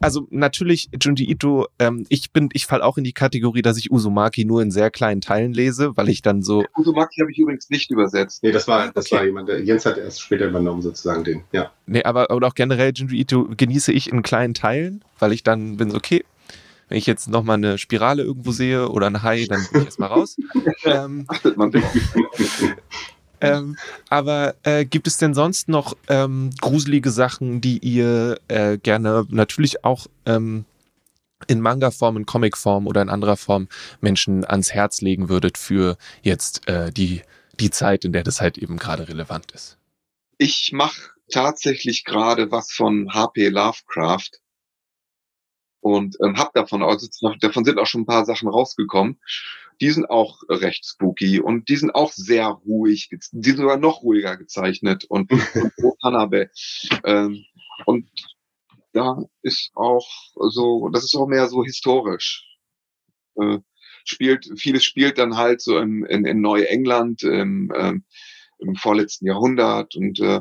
[0.00, 3.90] also natürlich Junji Ito, ähm, ich bin, ich fall auch in die Kategorie, dass ich
[3.90, 6.64] Uzumaki nur in sehr kleinen Teilen lese, weil ich dann so.
[6.76, 8.42] Uzumaki habe ich übrigens nicht übersetzt.
[8.42, 9.16] Nee, das war, das okay.
[9.16, 11.70] war jemand, der, Jens hat erst später übernommen, sozusagen den, ja.
[11.86, 15.76] Nee, aber, aber auch generell Junji Ito genieße ich in kleinen Teilen, weil ich dann
[15.76, 16.24] bin so, okay,
[16.88, 20.10] wenn ich jetzt nochmal eine Spirale irgendwo sehe oder ein Hai, dann bin ich erstmal
[20.10, 20.36] raus.
[20.84, 21.26] ähm,
[23.44, 23.76] ähm,
[24.08, 29.84] aber äh, gibt es denn sonst noch ähm, gruselige Sachen, die ihr äh, gerne natürlich
[29.84, 30.64] auch ähm,
[31.46, 33.68] in Manga-Form, in Comic-Form oder in anderer Form
[34.00, 37.22] Menschen ans Herz legen würdet für jetzt äh, die
[37.60, 39.78] die Zeit, in der das halt eben gerade relevant ist.
[40.38, 44.30] Ich mache tatsächlich gerade was von HP Lovecraft
[45.80, 47.06] und ähm, hab davon, also
[47.40, 49.20] davon sind auch schon ein paar Sachen rausgekommen.
[49.80, 54.02] Die sind auch recht spooky und die sind auch sehr ruhig, die sind sogar noch
[54.02, 56.50] ruhiger gezeichnet und, und Hanabe.
[57.04, 57.44] Ähm,
[57.86, 58.08] und
[58.92, 60.08] da ist auch
[60.50, 62.46] so, das ist auch mehr so historisch.
[63.36, 63.58] Äh,
[64.04, 68.04] spielt, vieles spielt dann halt so im, in, in Neuengland im, ähm,
[68.58, 70.40] im vorletzten Jahrhundert und äh,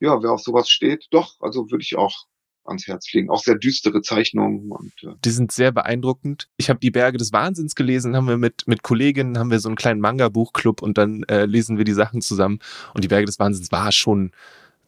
[0.00, 2.26] ja, wer auf sowas steht, doch, also würde ich auch
[2.64, 3.30] ans Herz legen.
[3.30, 4.70] Auch sehr düstere Zeichnungen.
[4.70, 6.48] Und, äh die sind sehr beeindruckend.
[6.56, 9.68] Ich habe die Berge des Wahnsinns gelesen, haben wir mit, mit Kolleginnen, haben wir so
[9.68, 12.58] einen kleinen Manga-Buchclub und dann äh, lesen wir die Sachen zusammen.
[12.94, 14.32] Und die Berge des Wahnsinns war schon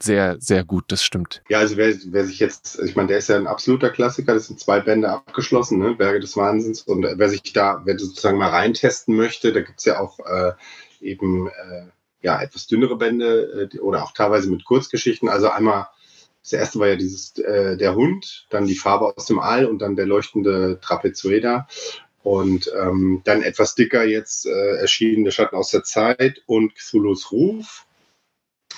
[0.03, 1.43] sehr, sehr gut, das stimmt.
[1.49, 4.47] Ja, also wer, wer sich jetzt, ich meine, der ist ja ein absoluter Klassiker, das
[4.47, 5.95] sind zwei Bände abgeschlossen, ne?
[5.95, 6.83] Berge des Wahnsinns.
[6.83, 10.53] Und wer sich da, wer sozusagen mal reintesten möchte, da gibt's ja auch äh,
[11.01, 11.87] eben äh,
[12.21, 15.29] ja etwas dünnere Bände äh, oder auch teilweise mit Kurzgeschichten.
[15.29, 15.87] Also einmal
[16.47, 19.81] das erste war ja dieses äh, der Hund, dann die Farbe aus dem All und
[19.81, 21.67] dann der leuchtende Trapezoeder.
[22.23, 27.33] Und ähm, dann etwas dicker jetzt äh, erschienen der Schatten aus der Zeit und Cthulhu's
[27.33, 27.87] Ruf.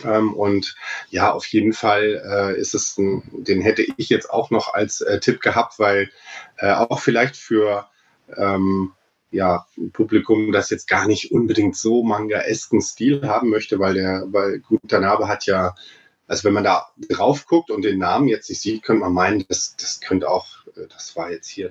[0.03, 0.77] Ähm, und
[1.11, 5.03] ja, auf jeden Fall äh, ist es, ein, den hätte ich jetzt auch noch als
[5.03, 6.11] äh, Tipp gehabt, weil
[6.57, 7.87] äh, auch vielleicht für
[8.35, 8.93] ähm,
[9.31, 14.25] ja, ein Publikum, das jetzt gar nicht unbedingt so manga-esken Stil haben möchte, weil der,
[14.29, 15.75] weil Guter Nabe hat ja
[16.29, 19.45] also wenn man da drauf guckt und den Namen jetzt nicht sieht, könnte man meinen,
[19.49, 21.71] das, das könnte auch, äh, das war jetzt hier,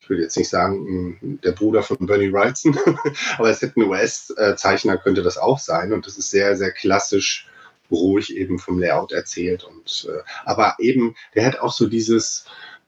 [0.00, 2.78] ich würde jetzt nicht sagen, der Bruder von Bernie Wrightson,
[3.38, 5.92] aber es hätte ein US-Zeichner, könnte das auch sein.
[5.92, 7.48] Und das ist sehr, sehr klassisch
[7.90, 9.64] ruhig eben vom Layout erzählt.
[9.64, 12.44] Und äh, aber eben, der hat auch so dieses,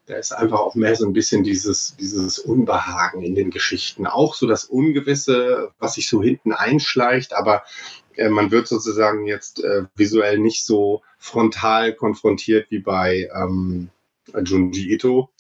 [0.06, 4.06] da ist einfach auch mehr so ein bisschen dieses, dieses Unbehagen in den Geschichten.
[4.06, 9.62] Auch so das Ungewisse, was sich so hinten einschleicht, aber äh, man wird sozusagen jetzt
[9.62, 13.90] äh, visuell nicht so frontal konfrontiert wie bei ähm,
[14.44, 15.30] Junji Ito,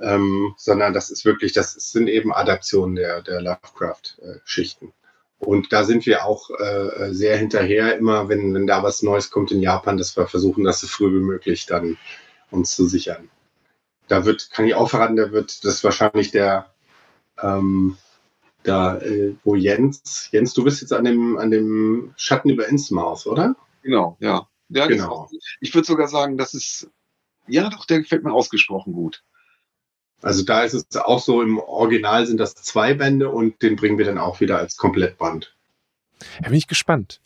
[0.00, 4.92] ähm, sondern das ist wirklich, das sind eben Adaptionen der, der Lovecraft-Schichten.
[5.38, 9.50] Und da sind wir auch äh, sehr hinterher, immer wenn, wenn da was Neues kommt
[9.52, 11.98] in Japan, dass wir versuchen, das so früh wie möglich dann
[12.50, 13.28] uns zu sichern.
[14.08, 16.70] Da wird, kann ich auch verraten, da wird das wahrscheinlich der
[17.42, 17.96] ähm,
[18.64, 23.26] da, äh, wo Jens, Jens, du bist jetzt an dem, an dem Schatten über Innsmouth,
[23.26, 23.54] oder?
[23.82, 24.48] Genau, ja.
[24.70, 25.28] ja genau.
[25.60, 26.90] ich würde sogar sagen, das ist,
[27.46, 29.22] ja doch, der gefällt mir ausgesprochen gut.
[30.22, 33.98] Also da ist es auch so, im Original sind das zwei Bände und den bringen
[33.98, 35.54] wir dann auch wieder als Komplettband.
[36.40, 37.20] Da bin ich gespannt.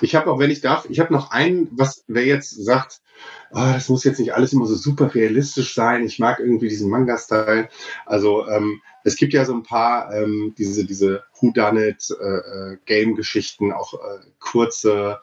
[0.00, 3.02] Ich habe auch, wenn ich darf, ich habe noch einen, was wer jetzt sagt,
[3.50, 6.04] oh, das muss jetzt nicht alles immer so super realistisch sein.
[6.04, 7.68] Ich mag irgendwie diesen Manga-Style.
[8.06, 13.72] Also ähm, es gibt ja so ein paar ähm, diese diese Whodunit äh, äh, Game-Geschichten,
[13.72, 15.20] auch äh, kurze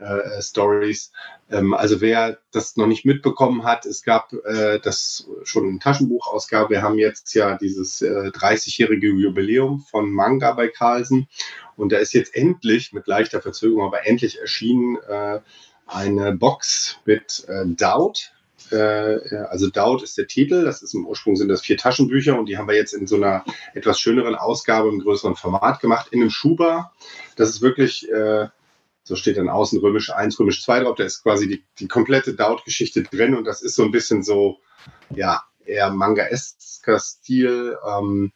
[0.00, 1.12] äh, Stories.
[1.50, 6.70] Ähm, also wer das noch nicht mitbekommen hat, es gab äh, das schon ein Taschenbuchausgabe.
[6.70, 11.28] Wir haben jetzt ja dieses äh, 30-jährige Jubiläum von Manga bei Carlsen
[11.76, 15.40] und da ist jetzt endlich mit leichter Verzögerung, aber endlich erschienen äh,
[15.86, 18.32] eine Box mit äh, Doubt.
[18.72, 20.64] Äh, also Doubt ist der Titel.
[20.64, 23.16] Das ist im Ursprung sind das vier Taschenbücher und die haben wir jetzt in so
[23.16, 26.92] einer etwas schöneren Ausgabe im größeren Format gemacht in einem Schuber.
[27.36, 28.48] Das ist wirklich äh,
[29.02, 30.94] so steht dann außen römisch 1, römisch 2 drauf.
[30.96, 34.58] Da ist quasi die, die komplette Doubt-Geschichte drin und das ist so ein bisschen so,
[35.14, 37.76] ja, eher manga-esker Stil.
[37.86, 38.32] Ähm,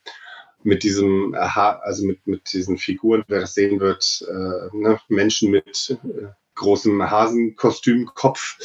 [0.65, 5.99] mit diesem, also mit, mit diesen Figuren, wer das sehen wird, äh, ne, Menschen mit
[6.05, 8.57] äh, großem Hasenkostümkopf.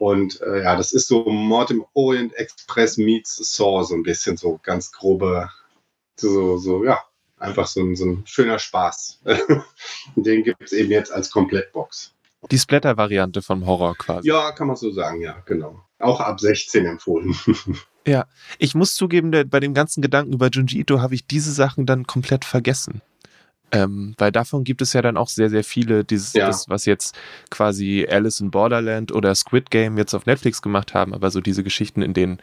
[0.00, 4.38] Und äh, ja, das ist so Mord im Orient Express meets Saw, so ein bisschen
[4.38, 5.50] so ganz grobe,
[6.16, 7.02] so, so, ja,
[7.36, 9.20] einfach so ein, so ein schöner Spaß.
[10.16, 12.14] Den gibt es eben jetzt als Komplettbox.
[12.50, 14.26] Die Splatter-Variante vom Horror quasi.
[14.26, 15.78] Ja, kann man so sagen, ja, genau.
[15.98, 17.36] Auch ab 16 empfohlen.
[18.06, 18.24] ja,
[18.58, 22.06] ich muss zugeben, bei dem ganzen Gedanken über Junji Ito habe ich diese Sachen dann
[22.06, 23.02] komplett vergessen.
[23.72, 26.46] Ähm, weil davon gibt es ja dann auch sehr, sehr viele, dieses, ja.
[26.46, 27.16] das, was jetzt
[27.50, 31.62] quasi Alice in Borderland oder Squid Game jetzt auf Netflix gemacht haben, aber so diese
[31.62, 32.40] Geschichten, in denen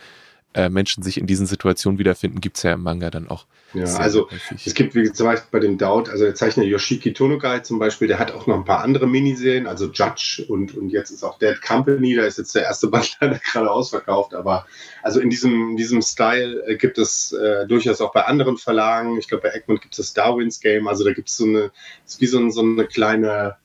[0.58, 3.46] äh, Menschen sich in diesen Situationen wiederfinden, gibt es ja im Manga dann auch.
[3.74, 4.66] Ja, also häufig.
[4.66, 8.08] es gibt wie zum Beispiel bei dem Doubt, also der Zeichner Yoshiki Tonogai zum Beispiel,
[8.08, 11.38] der hat auch noch ein paar andere Miniserien, also Judge und, und jetzt ist auch
[11.38, 14.66] Dead Company, da ist jetzt der erste Band leider gerade ausverkauft, aber
[15.04, 19.20] also in diesem, in diesem Style äh, gibt es äh, durchaus auch bei anderen Verlagen,
[19.20, 21.72] ich glaube bei Egmont gibt es das Darwin's Game, also da gibt es so eine,
[22.04, 23.58] ist wie so, so eine kleine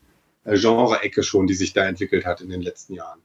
[0.44, 3.20] äh, Genre-Ecke schon, die sich da entwickelt hat in den letzten Jahren.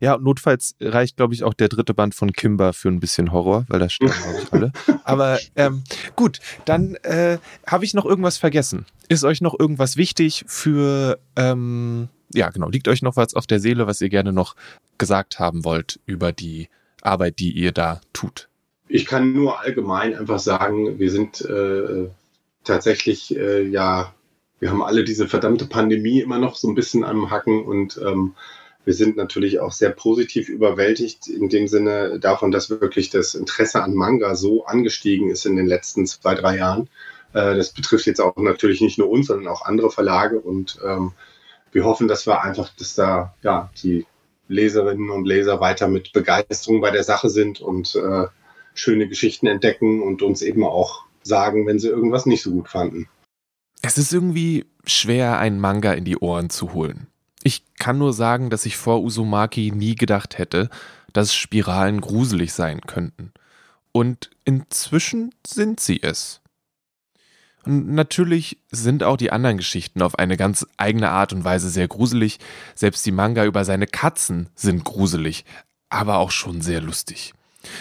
[0.00, 3.64] Ja, notfalls reicht, glaube ich, auch der dritte Band von Kimber für ein bisschen Horror,
[3.68, 4.72] weil da stehen, glaube ich, alle.
[5.04, 5.82] Aber ähm,
[6.16, 8.86] gut, dann äh, habe ich noch irgendwas vergessen.
[9.08, 13.60] Ist euch noch irgendwas wichtig für, ähm, ja, genau, liegt euch noch was auf der
[13.60, 14.56] Seele, was ihr gerne noch
[14.98, 16.68] gesagt haben wollt über die
[17.02, 18.48] Arbeit, die ihr da tut?
[18.88, 22.08] Ich kann nur allgemein einfach sagen, wir sind äh,
[22.64, 24.14] tatsächlich, äh, ja,
[24.60, 28.34] wir haben alle diese verdammte Pandemie immer noch so ein bisschen am Hacken und ähm,
[28.84, 33.82] wir sind natürlich auch sehr positiv überwältigt in dem Sinne davon, dass wirklich das Interesse
[33.82, 36.88] an Manga so angestiegen ist in den letzten zwei, drei Jahren.
[37.32, 41.12] Äh, das betrifft jetzt auch natürlich nicht nur uns, sondern auch andere Verlage und ähm,
[41.72, 44.06] wir hoffen, dass wir einfach, dass da ja die
[44.48, 48.26] Leserinnen und Leser weiter mit Begeisterung bei der Sache sind und äh,
[48.74, 53.08] schöne Geschichten entdecken und uns eben auch sagen, wenn sie irgendwas nicht so gut fanden.
[53.82, 57.08] Es ist irgendwie schwer, einen Manga in die Ohren zu holen.
[57.44, 60.70] Ich kann nur sagen, dass ich vor Uzumaki nie gedacht hätte,
[61.12, 63.32] dass Spiralen gruselig sein könnten.
[63.92, 66.40] Und inzwischen sind sie es.
[67.64, 71.86] Und natürlich sind auch die anderen Geschichten auf eine ganz eigene Art und Weise sehr
[71.86, 72.38] gruselig.
[72.74, 75.44] Selbst die Manga über seine Katzen sind gruselig,
[75.90, 77.34] aber auch schon sehr lustig.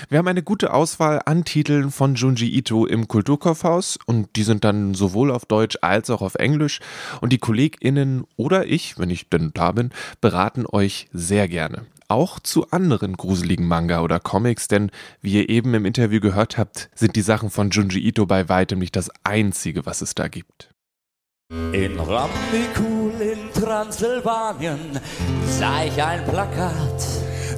[0.10, 4.64] Wir haben eine gute Auswahl an Titeln von Junji Ito im Kulturkaufhaus und die sind
[4.64, 6.80] dann sowohl auf Deutsch als auch auf Englisch
[7.22, 9.92] und die KollegInnen oder ich, wenn ich denn da bin,
[10.22, 11.86] beraten euch sehr gerne.
[12.08, 14.92] Auch zu anderen gruseligen Manga oder Comics, denn
[15.22, 18.80] wie ihr eben im Interview gehört habt, sind die Sachen von Junji Ito bei weitem
[18.80, 20.74] nicht das einzige, was es da gibt.
[21.50, 25.00] In Rampikul in Transsilvanien
[25.46, 27.13] sah ich ein Plakat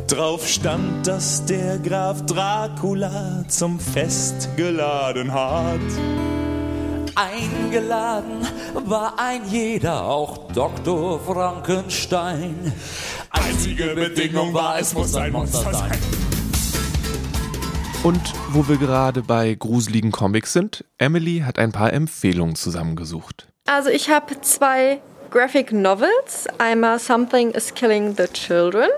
[0.08, 5.80] Drauf stand, dass der Graf Dracula zum Fest geladen hat.
[7.16, 8.46] Eingeladen
[8.86, 11.20] war ein jeder, auch Dr.
[11.20, 12.72] Frankenstein.
[13.32, 15.98] Einzige Bedingung war, es muss ein Monster sein.
[18.04, 23.48] Und wo wir gerade bei gruseligen Comics sind, Emily hat ein paar Empfehlungen zusammengesucht.
[23.68, 26.48] Also ich habe zwei Graphic Novels.
[26.58, 28.90] Einmal Something is Killing the Children,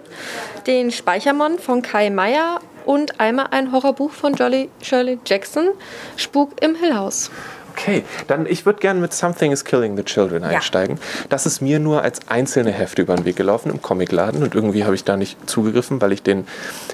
[0.65, 5.69] den Speichermon von Kai Meier und einmal ein Horrorbuch von Jolly Shirley Jackson,
[6.15, 7.31] Spuk im Hill House.
[7.71, 10.97] Okay, dann ich würde gerne mit Something is Killing the Children einsteigen.
[10.97, 11.25] Ja.
[11.29, 14.83] Das ist mir nur als einzelne Hefte über den Weg gelaufen im Comicladen und irgendwie
[14.83, 16.47] habe ich da nicht zugegriffen, weil ich den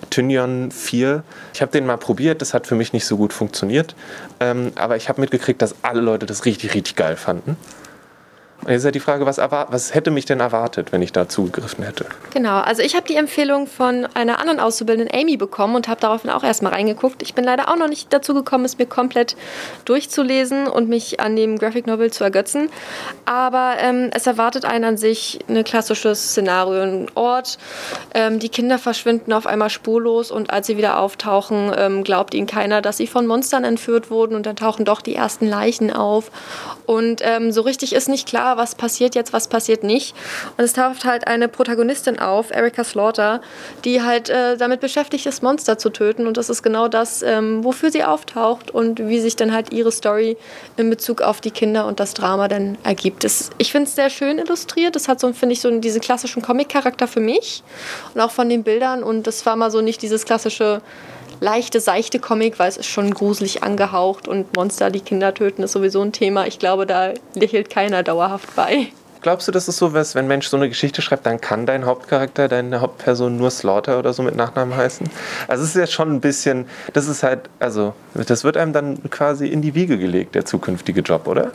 [0.10, 3.96] Tynyon 4, ich habe den mal probiert, das hat für mich nicht so gut funktioniert,
[4.42, 7.56] ähm, aber ich habe mitgekriegt, dass alle Leute das richtig, richtig geil fanden.
[8.68, 11.84] Jetzt ist ja die Frage, was, was, hätte mich denn erwartet, wenn ich da zugegriffen
[11.84, 12.06] hätte?
[12.34, 16.30] Genau, also ich habe die Empfehlung von einer anderen Auszubildenden, Amy, bekommen und habe daraufhin
[16.30, 17.22] auch erstmal reingeguckt.
[17.22, 19.36] Ich bin leider auch noch nicht dazu gekommen, es mir komplett
[19.86, 22.70] durchzulesen und mich an dem Graphic Novel zu ergötzen.
[23.26, 26.82] Aber ähm, es erwartet einen an sich ein klassisches Szenario.
[26.82, 27.58] Ein Ort,
[28.14, 32.48] ähm, die Kinder verschwinden auf einmal spurlos und als sie wieder auftauchen, ähm, glaubt ihnen
[32.48, 36.32] keiner, dass sie von Monstern entführt wurden und dann tauchen doch die ersten Leichen auf.
[36.86, 40.16] Und ähm, so richtig ist nicht klar, was passiert jetzt, was passiert nicht.
[40.58, 43.42] Und es taucht halt eine Protagonistin auf, Erika Slaughter,
[43.86, 46.28] die halt äh, damit beschäftigt ist, Monster zu töten.
[46.28, 49.92] Und das ist genau das, ähm, wofür sie auftaucht und wie sich dann halt ihre
[49.92, 50.38] Story
[50.78, 53.24] in Bezug auf die Kinder und das Drama dann ergibt.
[53.24, 54.96] Das, ich finde es sehr schön illustriert.
[54.96, 57.64] Das hat so, finde ich, so diesen klassischen Comic-Charakter für mich
[58.14, 59.04] und auch von den Bildern.
[59.04, 60.82] Und das war mal so nicht dieses klassische
[61.44, 65.74] leichte, seichte Comic, weil es ist schon gruselig angehaucht und Monster, die Kinder töten, ist
[65.74, 66.48] sowieso ein Thema.
[66.48, 68.88] Ich glaube, da lächelt keiner dauerhaft bei.
[69.22, 71.66] Glaubst du, dass es so was, wenn ein Mensch so eine Geschichte schreibt, dann kann
[71.66, 75.10] dein Hauptcharakter, deine Hauptperson nur Slaughter oder so mit Nachnamen heißen?
[75.48, 79.10] Also es ist ja schon ein bisschen, das ist halt, also das wird einem dann
[79.10, 81.52] quasi in die Wiege gelegt, der zukünftige Job, oder?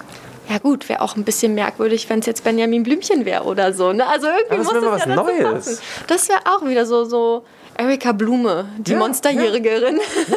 [0.48, 3.92] Ja gut, wäre auch ein bisschen merkwürdig, wenn es jetzt Benjamin Blümchen wäre oder so.
[3.92, 4.06] Ne?
[4.06, 5.42] Also irgendwie muss es was ja Neues.
[5.42, 5.78] Passen.
[6.06, 7.44] Das wäre auch wieder so, so
[7.78, 9.96] Erika Blume, die ja, Monsterjägerin.
[9.96, 10.36] Ja.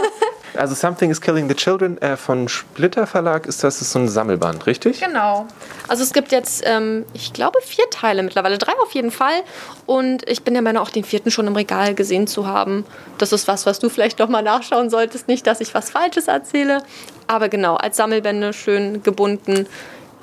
[0.54, 4.10] Also Something is Killing the Children äh, von Splitter Verlag ist das ist so ein
[4.10, 5.00] Sammelband, richtig?
[5.00, 5.48] Genau.
[5.88, 9.44] Also es gibt jetzt, ähm, ich glaube, vier Teile mittlerweile, drei auf jeden Fall.
[9.86, 12.86] Und ich bin der Meinung, auch den vierten schon im Regal gesehen zu haben.
[13.18, 15.28] Das ist was, was du vielleicht noch mal nachschauen solltest.
[15.28, 16.84] Nicht, dass ich was Falsches erzähle.
[17.28, 19.68] Aber genau, als Sammelbände schön gebunden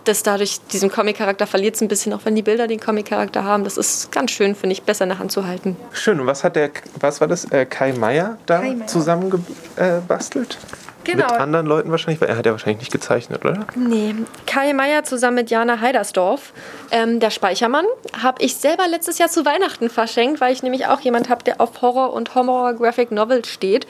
[0.05, 3.65] das dadurch diesen Comic-Charakter verliert es ein bisschen, auch wenn die Bilder den Comic-Charakter haben.
[3.65, 5.77] Das ist ganz schön, finde ich, besser in der Hand zu halten.
[5.93, 6.21] Schön.
[6.21, 6.71] Und was hat der,
[7.01, 10.59] was war das, äh, Kai Meier da zusammengebastelt?
[10.61, 11.33] Äh, genau.
[11.33, 13.67] Mit anderen Leuten wahrscheinlich, weil er hat ja wahrscheinlich nicht gezeichnet, oder?
[13.75, 14.15] Nee.
[14.47, 16.53] Kai Meier zusammen mit Jana Heidersdorf.
[16.91, 17.87] Ähm, der Speichermann
[18.23, 21.61] habe ich selber letztes Jahr zu Weihnachten verschenkt, weil ich nämlich auch jemand habe, der
[21.61, 23.87] auf Horror und Horror Graphic Novel steht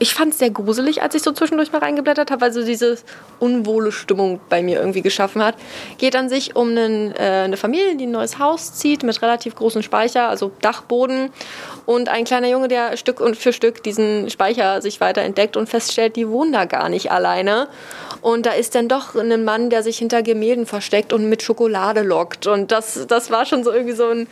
[0.00, 2.96] ich fand es sehr gruselig, als ich so zwischendurch mal reingeblättert habe, weil so diese
[3.38, 5.56] unwohle Stimmung bei mir irgendwie geschaffen hat.
[5.98, 9.54] Geht an sich um einen, äh, eine Familie, die ein neues Haus zieht mit relativ
[9.54, 11.30] großem Speicher, also Dachboden.
[11.90, 15.68] Und ein kleiner Junge, der Stück und für Stück diesen Speicher sich weiter entdeckt und
[15.68, 17.66] feststellt, die wohnen da gar nicht alleine.
[18.20, 22.02] Und da ist dann doch ein Mann, der sich hinter Gemälden versteckt und mit Schokolade
[22.02, 22.46] lockt.
[22.46, 24.28] Und das, das war schon so irgendwie so ein,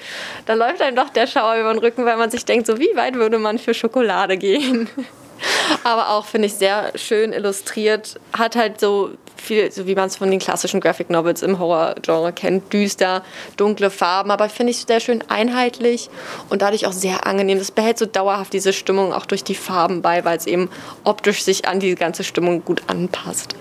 [0.46, 2.94] da läuft einem doch der Schauer über den Rücken, weil man sich denkt, so wie
[2.94, 4.88] weit würde man für Schokolade gehen?
[5.82, 8.20] Aber auch, finde ich, sehr schön illustriert.
[8.32, 12.32] Hat halt so viel, so wie man es von den klassischen Graphic Novels im Horror-Genre
[12.32, 13.22] kennt, düster,
[13.56, 16.10] dunkle Farben, aber finde ich sehr schön einheitlich
[16.48, 17.58] und dadurch auch sehr angenehm.
[17.58, 20.70] Das behält so dauerhaft diese Stimmung auch durch die Farben bei, weil es eben
[21.04, 23.54] optisch sich an die ganze Stimmung gut anpasst.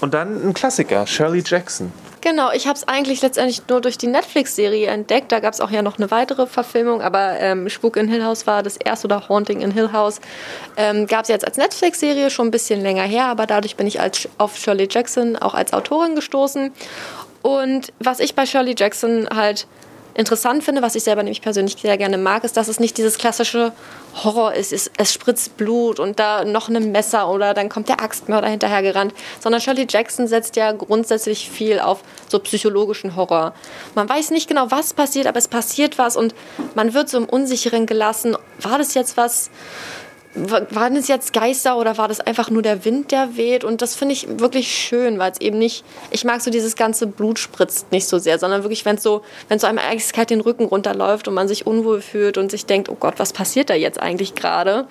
[0.00, 1.92] Und dann ein Klassiker, Shirley Jackson.
[2.24, 5.30] Genau, ich habe es eigentlich letztendlich nur durch die Netflix-Serie entdeckt.
[5.30, 8.46] Da gab es auch ja noch eine weitere Verfilmung, aber ähm, Spuk in Hill House
[8.46, 10.22] war das erste oder Haunting in Hill House.
[10.78, 14.00] Ähm, gab es jetzt als Netflix-Serie schon ein bisschen länger her, aber dadurch bin ich
[14.00, 16.72] als, auf Shirley Jackson auch als Autorin gestoßen.
[17.42, 19.66] Und was ich bei Shirley Jackson halt
[20.14, 23.18] interessant finde, was ich selber nämlich persönlich sehr gerne mag, ist, dass es nicht dieses
[23.18, 23.72] klassische
[24.22, 28.00] Horror ist, es, es spritzt Blut und da noch ein Messer oder dann kommt der
[28.00, 33.54] Axtmörder hinterhergerannt, sondern Shirley Jackson setzt ja grundsätzlich viel auf so psychologischen Horror.
[33.94, 36.34] Man weiß nicht genau, was passiert, aber es passiert was und
[36.74, 38.36] man wird so im Unsicheren gelassen.
[38.60, 39.50] War das jetzt was
[40.34, 43.62] waren es jetzt Geister oder war das einfach nur der Wind, der weht?
[43.62, 47.06] Und das finde ich wirklich schön, weil es eben nicht, ich mag so dieses ganze
[47.06, 50.40] Blut spritzt nicht so sehr, sondern wirklich, wenn es so, wenn so einem Eiskalt den
[50.40, 53.74] Rücken runterläuft und man sich unwohl fühlt und sich denkt, oh Gott, was passiert da
[53.74, 54.86] jetzt eigentlich gerade?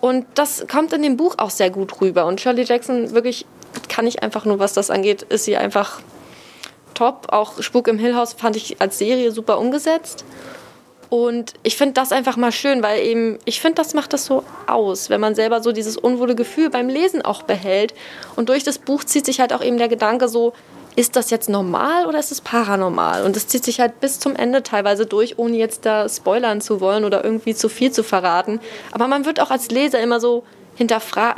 [0.00, 2.24] Und das kommt in dem Buch auch sehr gut rüber.
[2.24, 3.44] Und Shirley Jackson, wirklich,
[3.88, 6.00] kann ich einfach nur, was das angeht, ist sie einfach
[6.94, 7.26] top.
[7.30, 10.24] Auch Spuk im Hill House fand ich als Serie super umgesetzt.
[11.08, 14.42] Und ich finde das einfach mal schön, weil eben, ich finde, das macht das so
[14.66, 17.94] aus, wenn man selber so dieses unwohle Gefühl beim Lesen auch behält.
[18.34, 20.52] Und durch das Buch zieht sich halt auch eben der Gedanke so,
[20.96, 23.24] ist das jetzt normal oder ist es paranormal?
[23.24, 26.80] Und das zieht sich halt bis zum Ende teilweise durch, ohne jetzt da spoilern zu
[26.80, 28.60] wollen oder irgendwie zu viel zu verraten.
[28.92, 30.42] Aber man wird auch als Leser immer so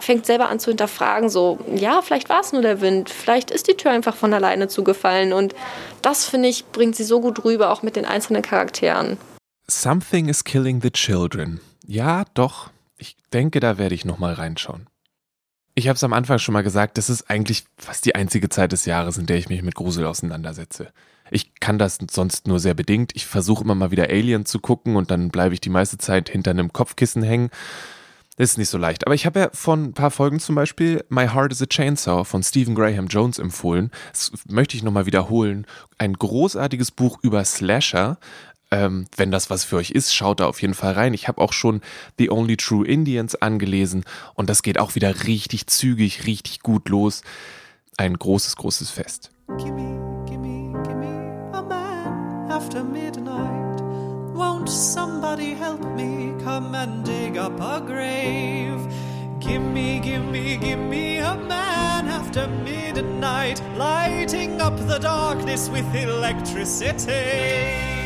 [0.01, 3.69] fängt selber an zu hinterfragen, so, ja, vielleicht war es nur der Wind, vielleicht ist
[3.69, 5.33] die Tür einfach von alleine zugefallen.
[5.33, 5.55] Und
[6.03, 9.17] das, finde ich, bringt sie so gut rüber, auch mit den einzelnen Charakteren.
[9.71, 11.61] Something is killing the children.
[11.87, 12.71] Ja, doch.
[12.97, 14.87] Ich denke, da werde ich nochmal reinschauen.
[15.75, 18.73] Ich habe es am Anfang schon mal gesagt, das ist eigentlich fast die einzige Zeit
[18.73, 20.93] des Jahres, in der ich mich mit Grusel auseinandersetze.
[21.31, 23.13] Ich kann das sonst nur sehr bedingt.
[23.15, 26.31] Ich versuche immer mal wieder Alien zu gucken und dann bleibe ich die meiste Zeit
[26.31, 27.51] hinter einem Kopfkissen hängen.
[28.39, 29.07] Das ist nicht so leicht.
[29.07, 32.25] Aber ich habe ja von ein paar Folgen zum Beispiel My Heart is a Chainsaw
[32.25, 33.91] von Stephen Graham Jones empfohlen.
[34.13, 35.67] Das möchte ich nochmal wiederholen.
[35.99, 38.19] Ein großartiges Buch über Slasher,
[38.71, 41.15] ähm, wenn das was für euch ist, schaut da auf jeden Fall rein.
[41.15, 41.81] Ich habe auch schon
[42.19, 44.05] The Only True Indians angelesen
[44.35, 47.23] und das geht auch wieder richtig zügig, richtig gut los.
[47.97, 49.31] Ein großes, großes Fest.
[49.59, 53.81] Gimme, gimme, gimme a man after midnight.
[54.35, 58.87] Won't somebody help me come and dig up a grave?
[59.41, 67.98] Gimme, gimme, gimme a man after midnight, lighting up the darkness with electricity.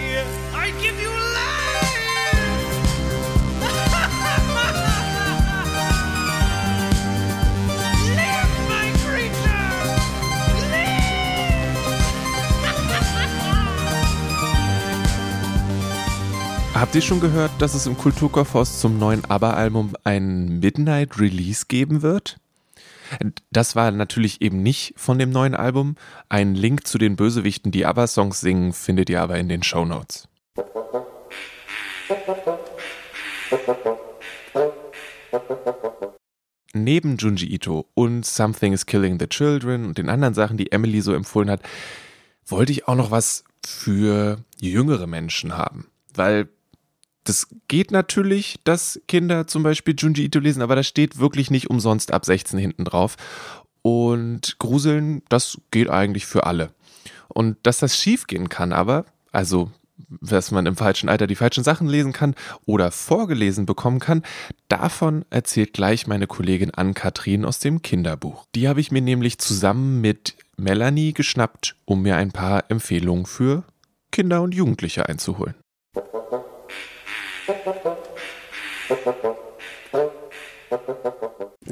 [16.75, 22.03] Habt ihr schon gehört, dass es im Kulturkaufhaus zum neuen ABBA-Album ein Midnight Release geben
[22.03, 22.37] wird?
[23.51, 25.97] Das war natürlich eben nicht von dem neuen Album.
[26.29, 30.29] Ein Link zu den Bösewichten, die ABBA-Songs singen, findet ihr aber in den Show Notes.
[36.75, 41.01] Neben Junji Ito und Something is Killing the Children und den anderen Sachen, die Emily
[41.01, 41.61] so empfohlen hat,
[42.47, 45.89] wollte ich auch noch was für jüngere Menschen haben.
[46.15, 46.49] Weil
[47.25, 51.71] das geht natürlich, dass Kinder zum Beispiel Junji Ito lesen, aber da steht wirklich nicht
[51.71, 53.17] umsonst ab 16 hinten drauf.
[53.83, 56.73] Und Gruseln, das geht eigentlich für alle.
[57.29, 59.71] Und dass das schiefgehen kann aber, also
[60.21, 62.35] dass man im falschen Alter die falschen Sachen lesen kann
[62.67, 64.23] oder vorgelesen bekommen kann,
[64.69, 68.47] davon erzählt gleich meine Kollegin Ann-Kathrin aus dem Kinderbuch.
[68.55, 73.65] Die habe ich mir nämlich zusammen mit Melanie geschnappt, um mir ein paar Empfehlungen für
[74.11, 75.55] Kinder und Jugendliche einzuholen.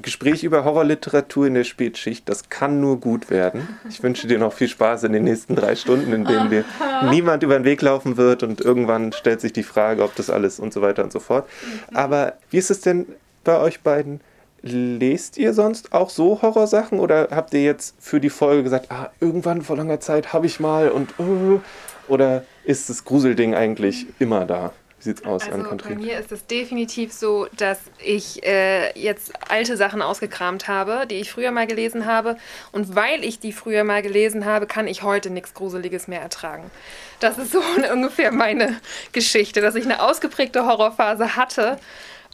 [0.02, 3.68] Gespräch über Horrorliteratur in der Spätschicht, das kann nur gut werden.
[3.88, 6.64] Ich wünsche dir noch viel Spaß in den nächsten drei Stunden, in denen dir
[7.10, 10.60] niemand über den Weg laufen wird und irgendwann stellt sich die Frage, ob das alles
[10.60, 11.48] und so weiter und so fort.
[11.92, 13.06] Aber wie ist es denn
[13.44, 14.20] bei euch beiden?
[14.62, 19.10] Lest ihr sonst auch so Horrorsachen oder habt ihr jetzt für die Folge gesagt, ah,
[19.18, 21.60] irgendwann vor langer Zeit habe ich mal und uh,
[22.08, 24.72] oder ist das Gruselding eigentlich immer da?
[25.00, 29.32] Wie sieht's aus, Also an bei mir ist es definitiv so, dass ich äh, jetzt
[29.50, 32.36] alte Sachen ausgekramt habe, die ich früher mal gelesen habe.
[32.70, 36.70] Und weil ich die früher mal gelesen habe, kann ich heute nichts Gruseliges mehr ertragen.
[37.18, 38.78] Das ist so ungefähr meine
[39.12, 41.78] Geschichte, dass ich eine ausgeprägte Horrorphase hatte.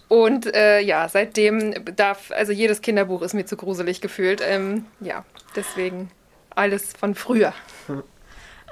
[0.09, 4.41] Und äh, ja, seitdem darf, also jedes Kinderbuch ist mir zu gruselig gefühlt.
[4.45, 6.11] Ähm, ja, deswegen
[6.51, 7.53] alles von früher.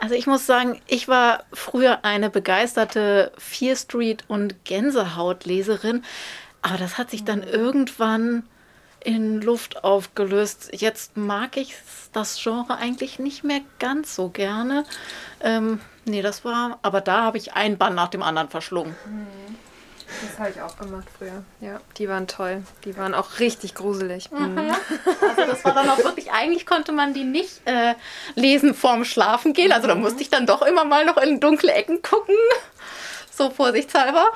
[0.01, 6.05] Also ich muss sagen, ich war früher eine begeisterte Fear Street und Gänsehautleserin,
[6.63, 8.45] aber das hat sich dann irgendwann
[9.05, 10.71] in Luft aufgelöst.
[10.73, 11.75] Jetzt mag ich
[12.13, 14.85] das Genre eigentlich nicht mehr ganz so gerne.
[15.41, 18.97] Ähm, nee, das war, aber da habe ich einen Bann nach dem anderen verschlungen.
[20.23, 21.45] Das habe ich auch gemacht früher.
[21.61, 22.63] Ja, die waren toll.
[22.85, 24.31] Die waren auch richtig gruselig.
[24.31, 24.59] Mhm.
[24.59, 27.95] Also das war dann auch wirklich, eigentlich konnte man die nicht äh,
[28.35, 29.73] lesen vorm Schlafen gehen.
[29.73, 32.35] Also da musste ich dann doch immer mal noch in dunkle Ecken gucken.
[33.31, 34.27] So vorsichtshalber.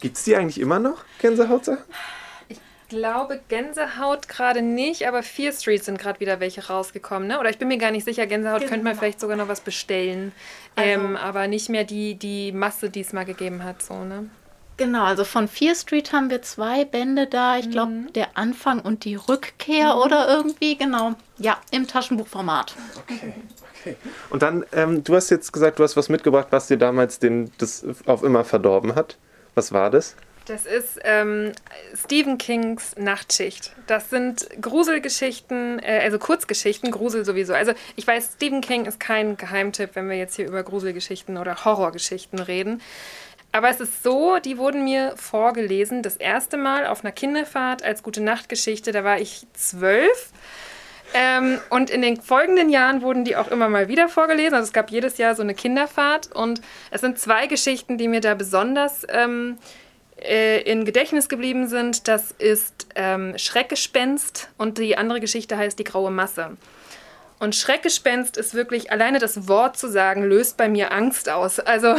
[0.00, 1.84] Gibt es die eigentlich immer noch, Gänsehautsachen?
[2.48, 2.58] Ich
[2.88, 7.28] glaube Gänsehaut gerade nicht, aber Fear Street sind gerade wieder welche rausgekommen.
[7.28, 7.38] Ne?
[7.38, 10.32] Oder ich bin mir gar nicht sicher, Gänsehaut könnte man vielleicht sogar noch was bestellen.
[10.76, 13.82] ähm, aber nicht mehr die, die Masse, die es mal gegeben hat.
[13.82, 14.28] So, ne?
[14.76, 17.56] Genau, also von Fear Street haben wir zwei Bände da.
[17.58, 21.14] Ich glaube, der Anfang und die Rückkehr oder irgendwie, genau.
[21.38, 22.74] Ja, im Taschenbuchformat.
[22.98, 23.32] Okay,
[23.80, 23.96] okay.
[24.28, 27.50] Und dann, ähm, du hast jetzt gesagt, du hast was mitgebracht, was dir damals den,
[27.56, 29.16] das auf immer verdorben hat.
[29.54, 30.14] Was war das?
[30.46, 31.52] Das ist ähm,
[31.96, 33.74] Stephen Kings Nachtschicht.
[33.88, 37.52] Das sind Gruselgeschichten, äh, also Kurzgeschichten, Grusel sowieso.
[37.52, 41.64] Also ich weiß, Stephen King ist kein Geheimtipp, wenn wir jetzt hier über Gruselgeschichten oder
[41.64, 42.80] Horrorgeschichten reden.
[43.56, 48.02] Aber es ist so, die wurden mir vorgelesen, das erste Mal auf einer Kinderfahrt als
[48.02, 50.30] gute Nachtgeschichte, da war ich zwölf.
[51.14, 54.52] Ähm, und in den folgenden Jahren wurden die auch immer mal wieder vorgelesen.
[54.52, 56.32] Also es gab jedes Jahr so eine Kinderfahrt.
[56.32, 59.56] Und es sind zwei Geschichten, die mir da besonders ähm,
[60.20, 62.08] äh, in Gedächtnis geblieben sind.
[62.08, 66.58] Das ist ähm, Schreckgespenst und die andere Geschichte heißt Die graue Masse.
[67.38, 71.60] Und Schreckgespenst ist wirklich, alleine das Wort zu sagen, löst bei mir Angst aus.
[71.60, 71.96] Also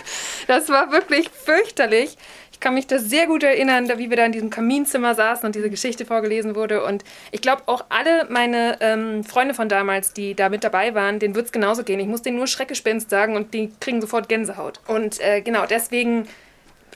[0.46, 2.16] das war wirklich fürchterlich.
[2.58, 5.54] Ich kann mich da sehr gut erinnern, wie wir da in diesem Kaminzimmer saßen und
[5.54, 6.82] diese Geschichte vorgelesen wurde.
[6.82, 11.20] Und ich glaube, auch alle meine ähm, Freunde von damals, die da mit dabei waren,
[11.20, 12.00] denen wird es genauso gehen.
[12.00, 14.80] Ich muss denen nur Schreckgespenst sagen und die kriegen sofort Gänsehaut.
[14.88, 16.26] Und äh, genau deswegen,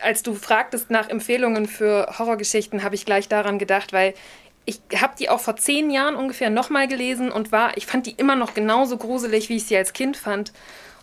[0.01, 4.15] als du fragtest nach Empfehlungen für Horrorgeschichten, habe ich gleich daran gedacht, weil
[4.65, 8.13] ich habe die auch vor zehn Jahren ungefähr nochmal gelesen und war, ich fand die
[8.13, 10.53] immer noch genauso gruselig, wie ich sie als Kind fand.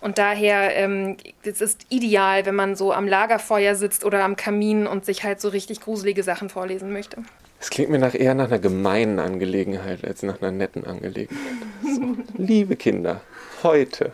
[0.00, 4.86] Und daher, ähm, es ist ideal, wenn man so am Lagerfeuer sitzt oder am Kamin
[4.86, 7.18] und sich halt so richtig gruselige Sachen vorlesen möchte.
[7.60, 11.38] Es klingt mir nach eher nach einer gemeinen Angelegenheit als nach einer netten Angelegenheit.
[11.82, 12.16] So.
[12.38, 13.20] Liebe Kinder,
[13.62, 14.12] heute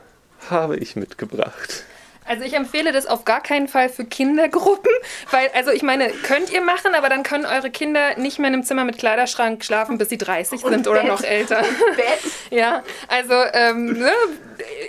[0.50, 1.84] habe ich mitgebracht.
[2.26, 4.90] Also ich empfehle das auf gar keinen Fall für Kindergruppen,
[5.30, 8.54] weil, also ich meine, könnt ihr machen, aber dann können eure Kinder nicht mehr in
[8.54, 11.08] einem Zimmer mit Kleiderschrank schlafen, bis sie 30 Und sind oder Bett.
[11.08, 11.60] noch älter.
[11.96, 12.06] Bett.
[12.50, 14.10] Ja, also ähm, ne,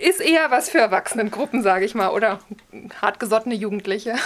[0.02, 2.40] ist eher was für Erwachsenengruppen, sage ich mal, oder
[3.02, 4.16] hartgesottene Jugendliche.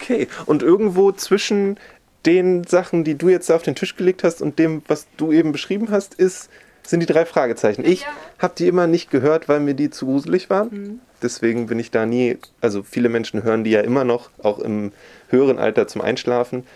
[0.00, 1.78] Okay, und irgendwo zwischen
[2.26, 5.52] den Sachen, die du jetzt auf den Tisch gelegt hast und dem, was du eben
[5.52, 6.50] beschrieben hast, ist,
[6.82, 7.84] sind die drei Fragezeichen.
[7.84, 8.08] Ich Ja.
[8.38, 11.00] habe die immer nicht gehört, weil mir die zu gruselig waren.
[11.22, 14.92] Deswegen bin ich da nie, also viele Menschen hören die ja immer noch, auch im
[15.28, 16.66] höheren Alter zum Einschlafen.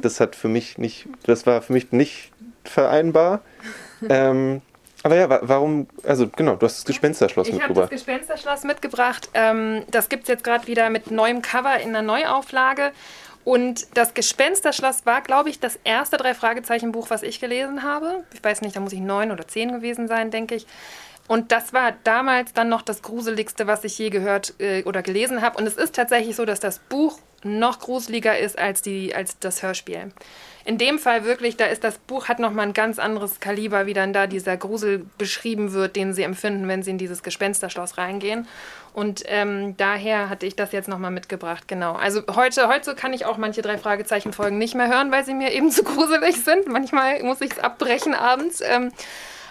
[0.00, 2.32] Das hat für mich nicht, das war für mich nicht
[2.64, 3.40] vereinbar.
[4.08, 4.62] ähm,
[5.04, 7.90] aber ja, wa- warum, also genau, du hast das Gespensterschloss Ich habe das mitgebracht.
[7.90, 9.28] Gespensterschloss mitgebracht.
[9.34, 12.92] Ähm, das gibt es jetzt gerade wieder mit neuem Cover in einer Neuauflage.
[13.44, 18.24] Und das Gespensterschloss war, glaube ich, das erste Drei-Fragezeichen-Buch, was ich gelesen habe.
[18.32, 20.66] Ich weiß nicht, da muss ich neun oder zehn gewesen sein, denke ich.
[21.28, 25.40] Und das war damals dann noch das Gruseligste, was ich je gehört äh, oder gelesen
[25.40, 25.58] habe.
[25.58, 29.62] Und es ist tatsächlich so, dass das Buch noch gruseliger ist als, die, als das
[29.62, 30.12] Hörspiel.
[30.64, 33.86] In dem Fall wirklich, da ist das Buch hat noch mal ein ganz anderes Kaliber,
[33.86, 37.98] wie dann da dieser Grusel beschrieben wird, den sie empfinden, wenn sie in dieses Gespensterschloss
[37.98, 38.46] reingehen.
[38.94, 41.94] Und ähm, daher hatte ich das jetzt noch mal mitgebracht, genau.
[41.94, 45.34] Also heute, heute kann ich auch manche drei Fragezeichen Folgen nicht mehr hören, weil sie
[45.34, 46.68] mir eben zu gruselig sind.
[46.68, 48.60] Manchmal muss ich es abbrechen abends.
[48.60, 48.92] Ähm,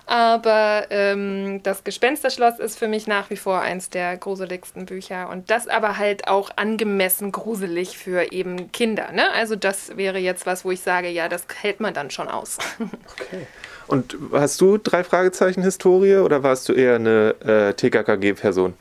[0.05, 5.29] aber ähm, das Gespensterschloss ist für mich nach wie vor eins der gruseligsten Bücher.
[5.29, 9.11] Und das aber halt auch angemessen gruselig für eben Kinder.
[9.11, 9.31] Ne?
[9.33, 12.57] Also das wäre jetzt was, wo ich sage, ja, das hält man dann schon aus.
[13.87, 18.73] Und hast du drei Fragezeichen Historie oder warst du eher eine äh, TKKG-Person?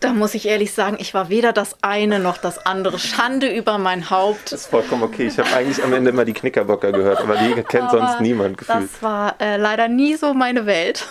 [0.00, 2.98] Da muss ich ehrlich sagen, ich war weder das eine noch das andere.
[2.98, 4.52] Schande über mein Haupt.
[4.52, 5.26] Das ist vollkommen okay.
[5.26, 8.58] Ich habe eigentlich am Ende immer die Knickerbocker gehört, aber die kennt Aber sonst niemand
[8.58, 8.84] gefühlt.
[8.84, 11.06] Das war äh, leider nie so meine Welt.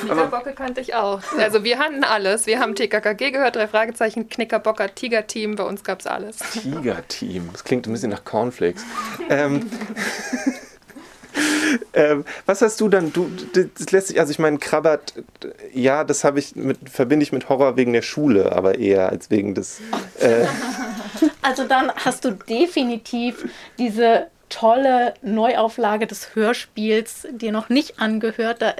[0.00, 1.20] Knickerbocke kannte ich auch.
[1.38, 2.46] Also wir hatten alles.
[2.46, 6.38] Wir haben TKKG gehört, drei Fragezeichen, Knickerbocker, Tiger-Team, bei uns gab es alles.
[6.38, 7.48] Tiger-Team.
[7.52, 8.84] Das klingt ein bisschen nach Cornflakes.
[9.28, 9.70] ähm,
[11.94, 13.12] ähm, was hast du dann?
[13.12, 15.14] Du, das lässt sich, also ich meine, Krabbert,
[15.72, 19.30] ja, das habe ich mit, verbinde ich mit Horror wegen der Schule, aber eher als
[19.30, 19.80] wegen des.
[20.18, 20.46] Äh,
[21.42, 28.60] Also dann hast du definitiv diese tolle Neuauflage des Hörspiels dir noch nicht angehört.
[28.62, 28.74] Da äh,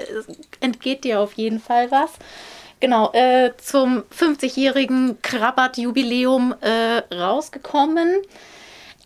[0.59, 2.11] entgeht dir auf jeden Fall was.
[2.79, 8.15] Genau, äh, zum 50-jährigen Krabbert-Jubiläum äh, rausgekommen.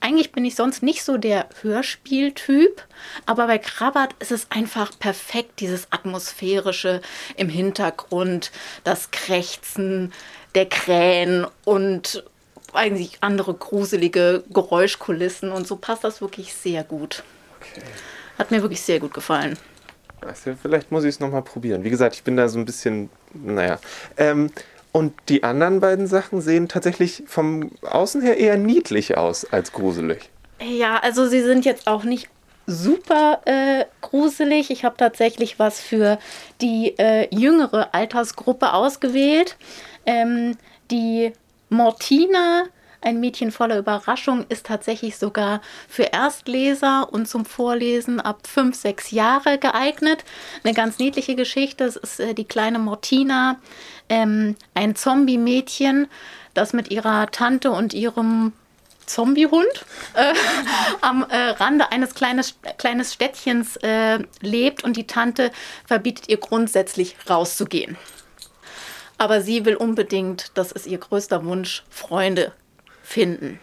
[0.06, 2.84] Eigentlich bin ich sonst nicht so der Hörspieltyp,
[3.26, 7.02] aber bei Krabbert ist es einfach perfekt, dieses atmosphärische
[7.38, 8.52] im Hintergrund,
[8.84, 10.14] das Krächzen
[10.54, 12.24] der Krähen und
[12.72, 17.24] eigentlich andere gruselige Geräuschkulissen und so passt das wirklich sehr gut.
[18.38, 19.58] Hat mir wirklich sehr gut gefallen.
[20.22, 21.84] du, vielleicht muss ich es nochmal probieren.
[21.84, 23.80] Wie gesagt, ich bin da so ein bisschen, naja.
[24.18, 24.52] Ähm,
[24.96, 30.30] und die anderen beiden Sachen sehen tatsächlich vom Außen her eher niedlich aus als gruselig.
[30.62, 32.30] Ja, also sie sind jetzt auch nicht
[32.66, 34.72] super äh, gruselig.
[34.72, 36.18] Ich habe tatsächlich was für
[36.62, 39.58] die äh, jüngere Altersgruppe ausgewählt.
[40.06, 40.56] Ähm,
[40.90, 41.34] die
[41.68, 42.64] Mortina,
[43.06, 49.12] ein Mädchen voller Überraschung, ist tatsächlich sogar für Erstleser und zum Vorlesen ab 5, 6
[49.12, 50.26] Jahre geeignet.
[50.64, 51.86] Eine ganz niedliche Geschichte.
[51.86, 53.58] Es ist äh, die kleine Mortina,
[54.10, 56.08] ähm, ein Zombie-Mädchen,
[56.54, 58.54] das mit ihrer Tante und ihrem
[59.06, 59.86] Zombiehund
[60.16, 60.34] äh,
[61.02, 65.52] am äh, Rande eines kleines, kleines Städtchens äh, lebt und die Tante
[65.86, 67.98] verbietet ihr grundsätzlich rauszugehen.
[69.20, 72.52] Aber sie will unbedingt, das ist ihr größter Wunsch, Freunde
[73.06, 73.60] finden.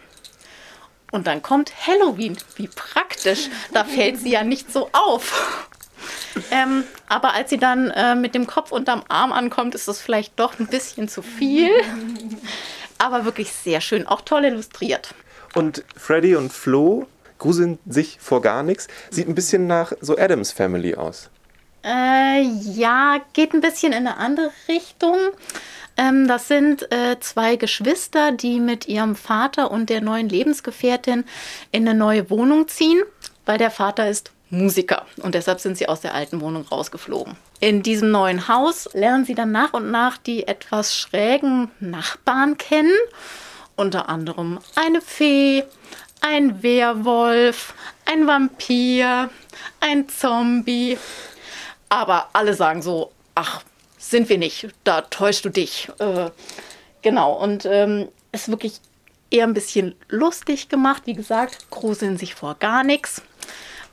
[1.11, 2.37] Und dann kommt Halloween.
[2.55, 3.49] Wie praktisch.
[3.71, 5.69] Da fällt sie ja nicht so auf.
[6.49, 10.39] Ähm, aber als sie dann äh, mit dem Kopf unterm Arm ankommt, ist das vielleicht
[10.39, 11.69] doch ein bisschen zu viel.
[12.97, 15.13] Aber wirklich sehr schön, auch toll illustriert.
[15.53, 17.05] Und Freddy und Flo
[17.37, 18.87] gruseln sich vor gar nichts.
[19.11, 21.29] Sieht ein bisschen nach so Adams Family aus.
[21.83, 25.17] Äh, ja, geht ein bisschen in eine andere Richtung.
[25.97, 31.25] Ähm, das sind äh, zwei Geschwister, die mit ihrem Vater und der neuen Lebensgefährtin
[31.71, 33.03] in eine neue Wohnung ziehen,
[33.45, 37.35] weil der Vater ist Musiker und deshalb sind sie aus der alten Wohnung rausgeflogen.
[37.59, 42.93] In diesem neuen Haus lernen sie dann nach und nach die etwas schrägen Nachbarn kennen,
[43.75, 45.63] unter anderem eine Fee,
[46.21, 47.73] ein Werwolf,
[48.05, 49.29] ein Vampir,
[49.79, 50.97] ein Zombie.
[51.93, 53.61] Aber alle sagen so, ach,
[53.99, 55.91] sind wir nicht, da täuschst du dich.
[55.99, 56.31] Äh,
[57.03, 58.79] genau, und ähm, ist wirklich
[59.29, 61.03] eher ein bisschen lustig gemacht.
[61.05, 63.21] Wie gesagt, gruseln sich vor gar nichts.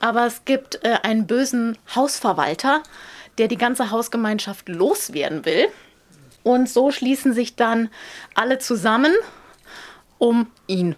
[0.01, 2.83] Aber es gibt äh, einen bösen Hausverwalter,
[3.37, 5.69] der die ganze Hausgemeinschaft loswerden will.
[6.43, 7.91] Und so schließen sich dann
[8.35, 9.13] alle zusammen,
[10.17, 10.97] um ihn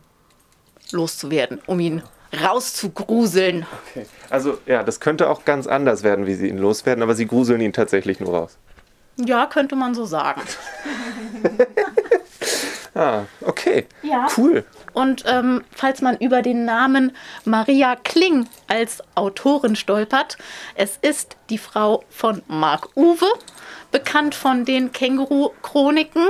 [0.92, 2.04] loszuwerden, um ihn
[2.40, 3.66] rauszugruseln.
[3.90, 4.06] Okay.
[4.30, 7.60] Also ja, das könnte auch ganz anders werden, wie sie ihn loswerden, aber sie gruseln
[7.60, 8.58] ihn tatsächlich nur raus.
[9.16, 10.40] Ja, könnte man so sagen.
[12.94, 13.86] Ah, okay.
[14.02, 14.28] Ja.
[14.36, 14.64] Cool.
[14.92, 17.12] Und ähm, falls man über den Namen
[17.44, 20.36] Maria Kling als Autorin stolpert,
[20.74, 23.26] es ist die Frau von Marc Uwe,
[23.92, 26.28] bekannt von den Känguru-Chroniken.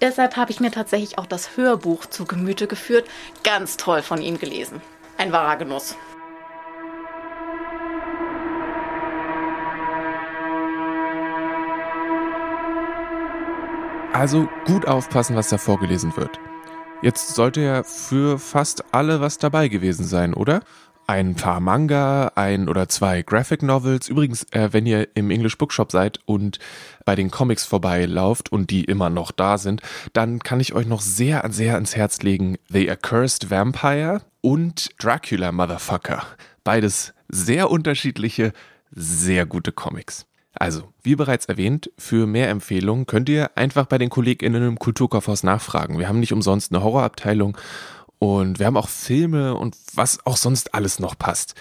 [0.00, 3.08] Deshalb habe ich mir tatsächlich auch das Hörbuch zu Gemüte geführt.
[3.42, 4.80] Ganz toll von ihm gelesen.
[5.18, 5.96] Ein wahrer Genuss.
[14.12, 16.40] Also gut aufpassen, was da vorgelesen wird.
[17.02, 20.60] Jetzt sollte ja für fast alle was dabei gewesen sein, oder?
[21.08, 24.08] Ein paar Manga, ein oder zwei Graphic Novels.
[24.08, 26.58] Übrigens, äh, wenn ihr im English Bookshop seid und
[27.04, 29.82] bei den Comics vorbeilauft und die immer noch da sind,
[30.12, 35.52] dann kann ich euch noch sehr, sehr ans Herz legen The Accursed Vampire und Dracula
[35.52, 36.26] Motherfucker.
[36.64, 38.52] Beides sehr unterschiedliche,
[38.90, 40.26] sehr gute Comics.
[40.58, 45.42] Also, wie bereits erwähnt, für mehr Empfehlungen könnt ihr einfach bei den KollegInnen im Kulturkaufhaus
[45.42, 45.98] nachfragen.
[45.98, 47.58] Wir haben nicht umsonst eine Horrorabteilung
[48.26, 51.54] und wir haben auch Filme und was auch sonst alles noch passt.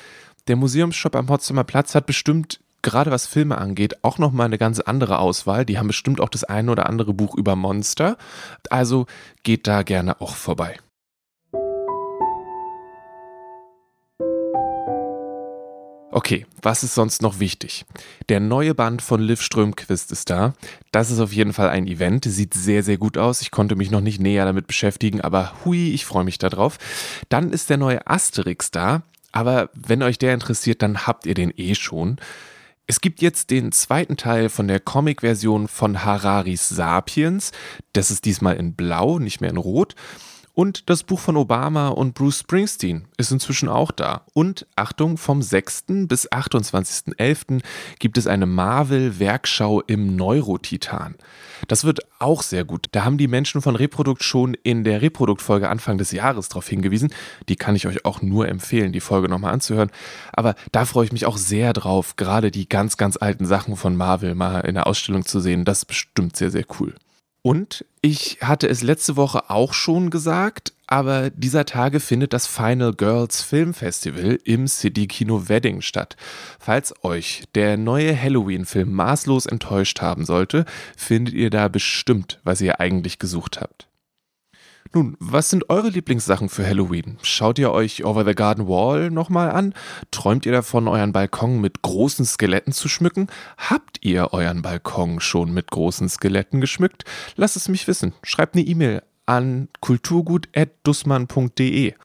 [0.48, 4.80] Der Museumsshop am Potsdamer Platz hat bestimmt, gerade was Filme angeht, auch nochmal eine ganz
[4.80, 5.66] andere Auswahl.
[5.66, 8.18] Die haben bestimmt auch das eine oder andere Buch über Monster.
[8.70, 9.08] Also
[9.44, 10.78] geht da gerne auch vorbei.
[16.16, 17.84] Okay, was ist sonst noch wichtig?
[18.30, 20.54] Der neue Band von Liv Strömquist ist da.
[20.94, 22.24] Das ist auf jeden Fall ein Event.
[22.24, 23.42] Sieht sehr, sehr gut aus.
[23.42, 26.78] Ich konnte mich noch nicht näher damit beschäftigen, aber hui, ich freue mich darauf.
[27.28, 29.02] Dann ist der neue Asterix da.
[29.34, 32.16] Aber wenn euch der interessiert, dann habt ihr den eh schon.
[32.88, 37.52] Es gibt jetzt den zweiten Teil von der Comic-Version von Hararis Sapiens.
[37.92, 39.96] Das ist diesmal in Blau, nicht mehr in Rot.
[40.56, 44.22] Und das Buch von Obama und Bruce Springsteen ist inzwischen auch da.
[44.34, 45.84] Und Achtung, vom 6.
[46.08, 47.62] bis 28.11.
[48.00, 51.16] gibt es eine Marvel-Werkschau im Neurotitan.
[51.68, 52.88] Das wird auch sehr gut.
[52.94, 57.14] Da haben die Menschen von Reprodukt schon in der Reprodukt-Folge Anfang des Jahres darauf hingewiesen.
[57.50, 59.92] Die kann ich euch auch nur empfehlen, die Folge nochmal anzuhören.
[60.32, 63.98] Aber da freue ich mich auch sehr drauf, gerade die ganz, ganz alten Sachen von
[63.98, 65.66] Marvel mal in der Ausstellung zu sehen.
[65.66, 66.96] Das ist bestimmt sehr, sehr cool.
[67.42, 72.94] Und ich hatte es letzte Woche auch schon gesagt, aber dieser Tage findet das Final
[72.94, 76.16] Girls Film Festival im City Kino Wedding statt.
[76.60, 82.80] Falls euch der neue Halloween-Film maßlos enttäuscht haben sollte, findet ihr da bestimmt, was ihr
[82.80, 83.88] eigentlich gesucht habt.
[84.96, 87.18] Nun, was sind eure Lieblingssachen für Halloween?
[87.22, 89.74] Schaut ihr euch Over the Garden Wall nochmal an?
[90.10, 93.28] Träumt ihr davon, euren Balkon mit großen Skeletten zu schmücken?
[93.58, 97.04] Habt ihr euren Balkon schon mit großen Skeletten geschmückt?
[97.36, 98.14] Lasst es mich wissen.
[98.24, 101.96] Schreibt eine E-Mail an kulturgut.dussmann.de.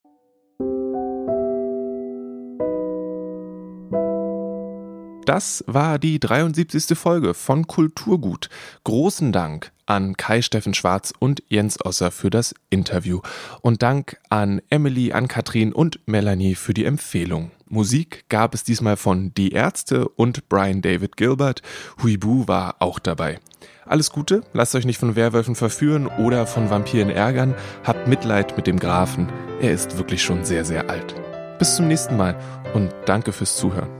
[5.27, 6.99] Das war die 73.
[6.99, 8.49] Folge von Kulturgut.
[8.85, 13.21] Großen Dank an Kai Steffen Schwarz und Jens Osser für das Interview.
[13.61, 17.51] Und Dank an Emily, an Katrin und Melanie für die Empfehlung.
[17.69, 21.63] Musik gab es diesmal von Die Ärzte und Brian David Gilbert.
[22.03, 23.39] Huibu war auch dabei.
[23.85, 27.55] Alles Gute, lasst euch nicht von Werwölfen verführen oder von Vampiren ärgern.
[27.85, 29.29] Habt Mitleid mit dem Grafen.
[29.61, 31.15] Er ist wirklich schon sehr, sehr alt.
[31.59, 32.37] Bis zum nächsten Mal
[32.75, 34.00] und danke fürs Zuhören.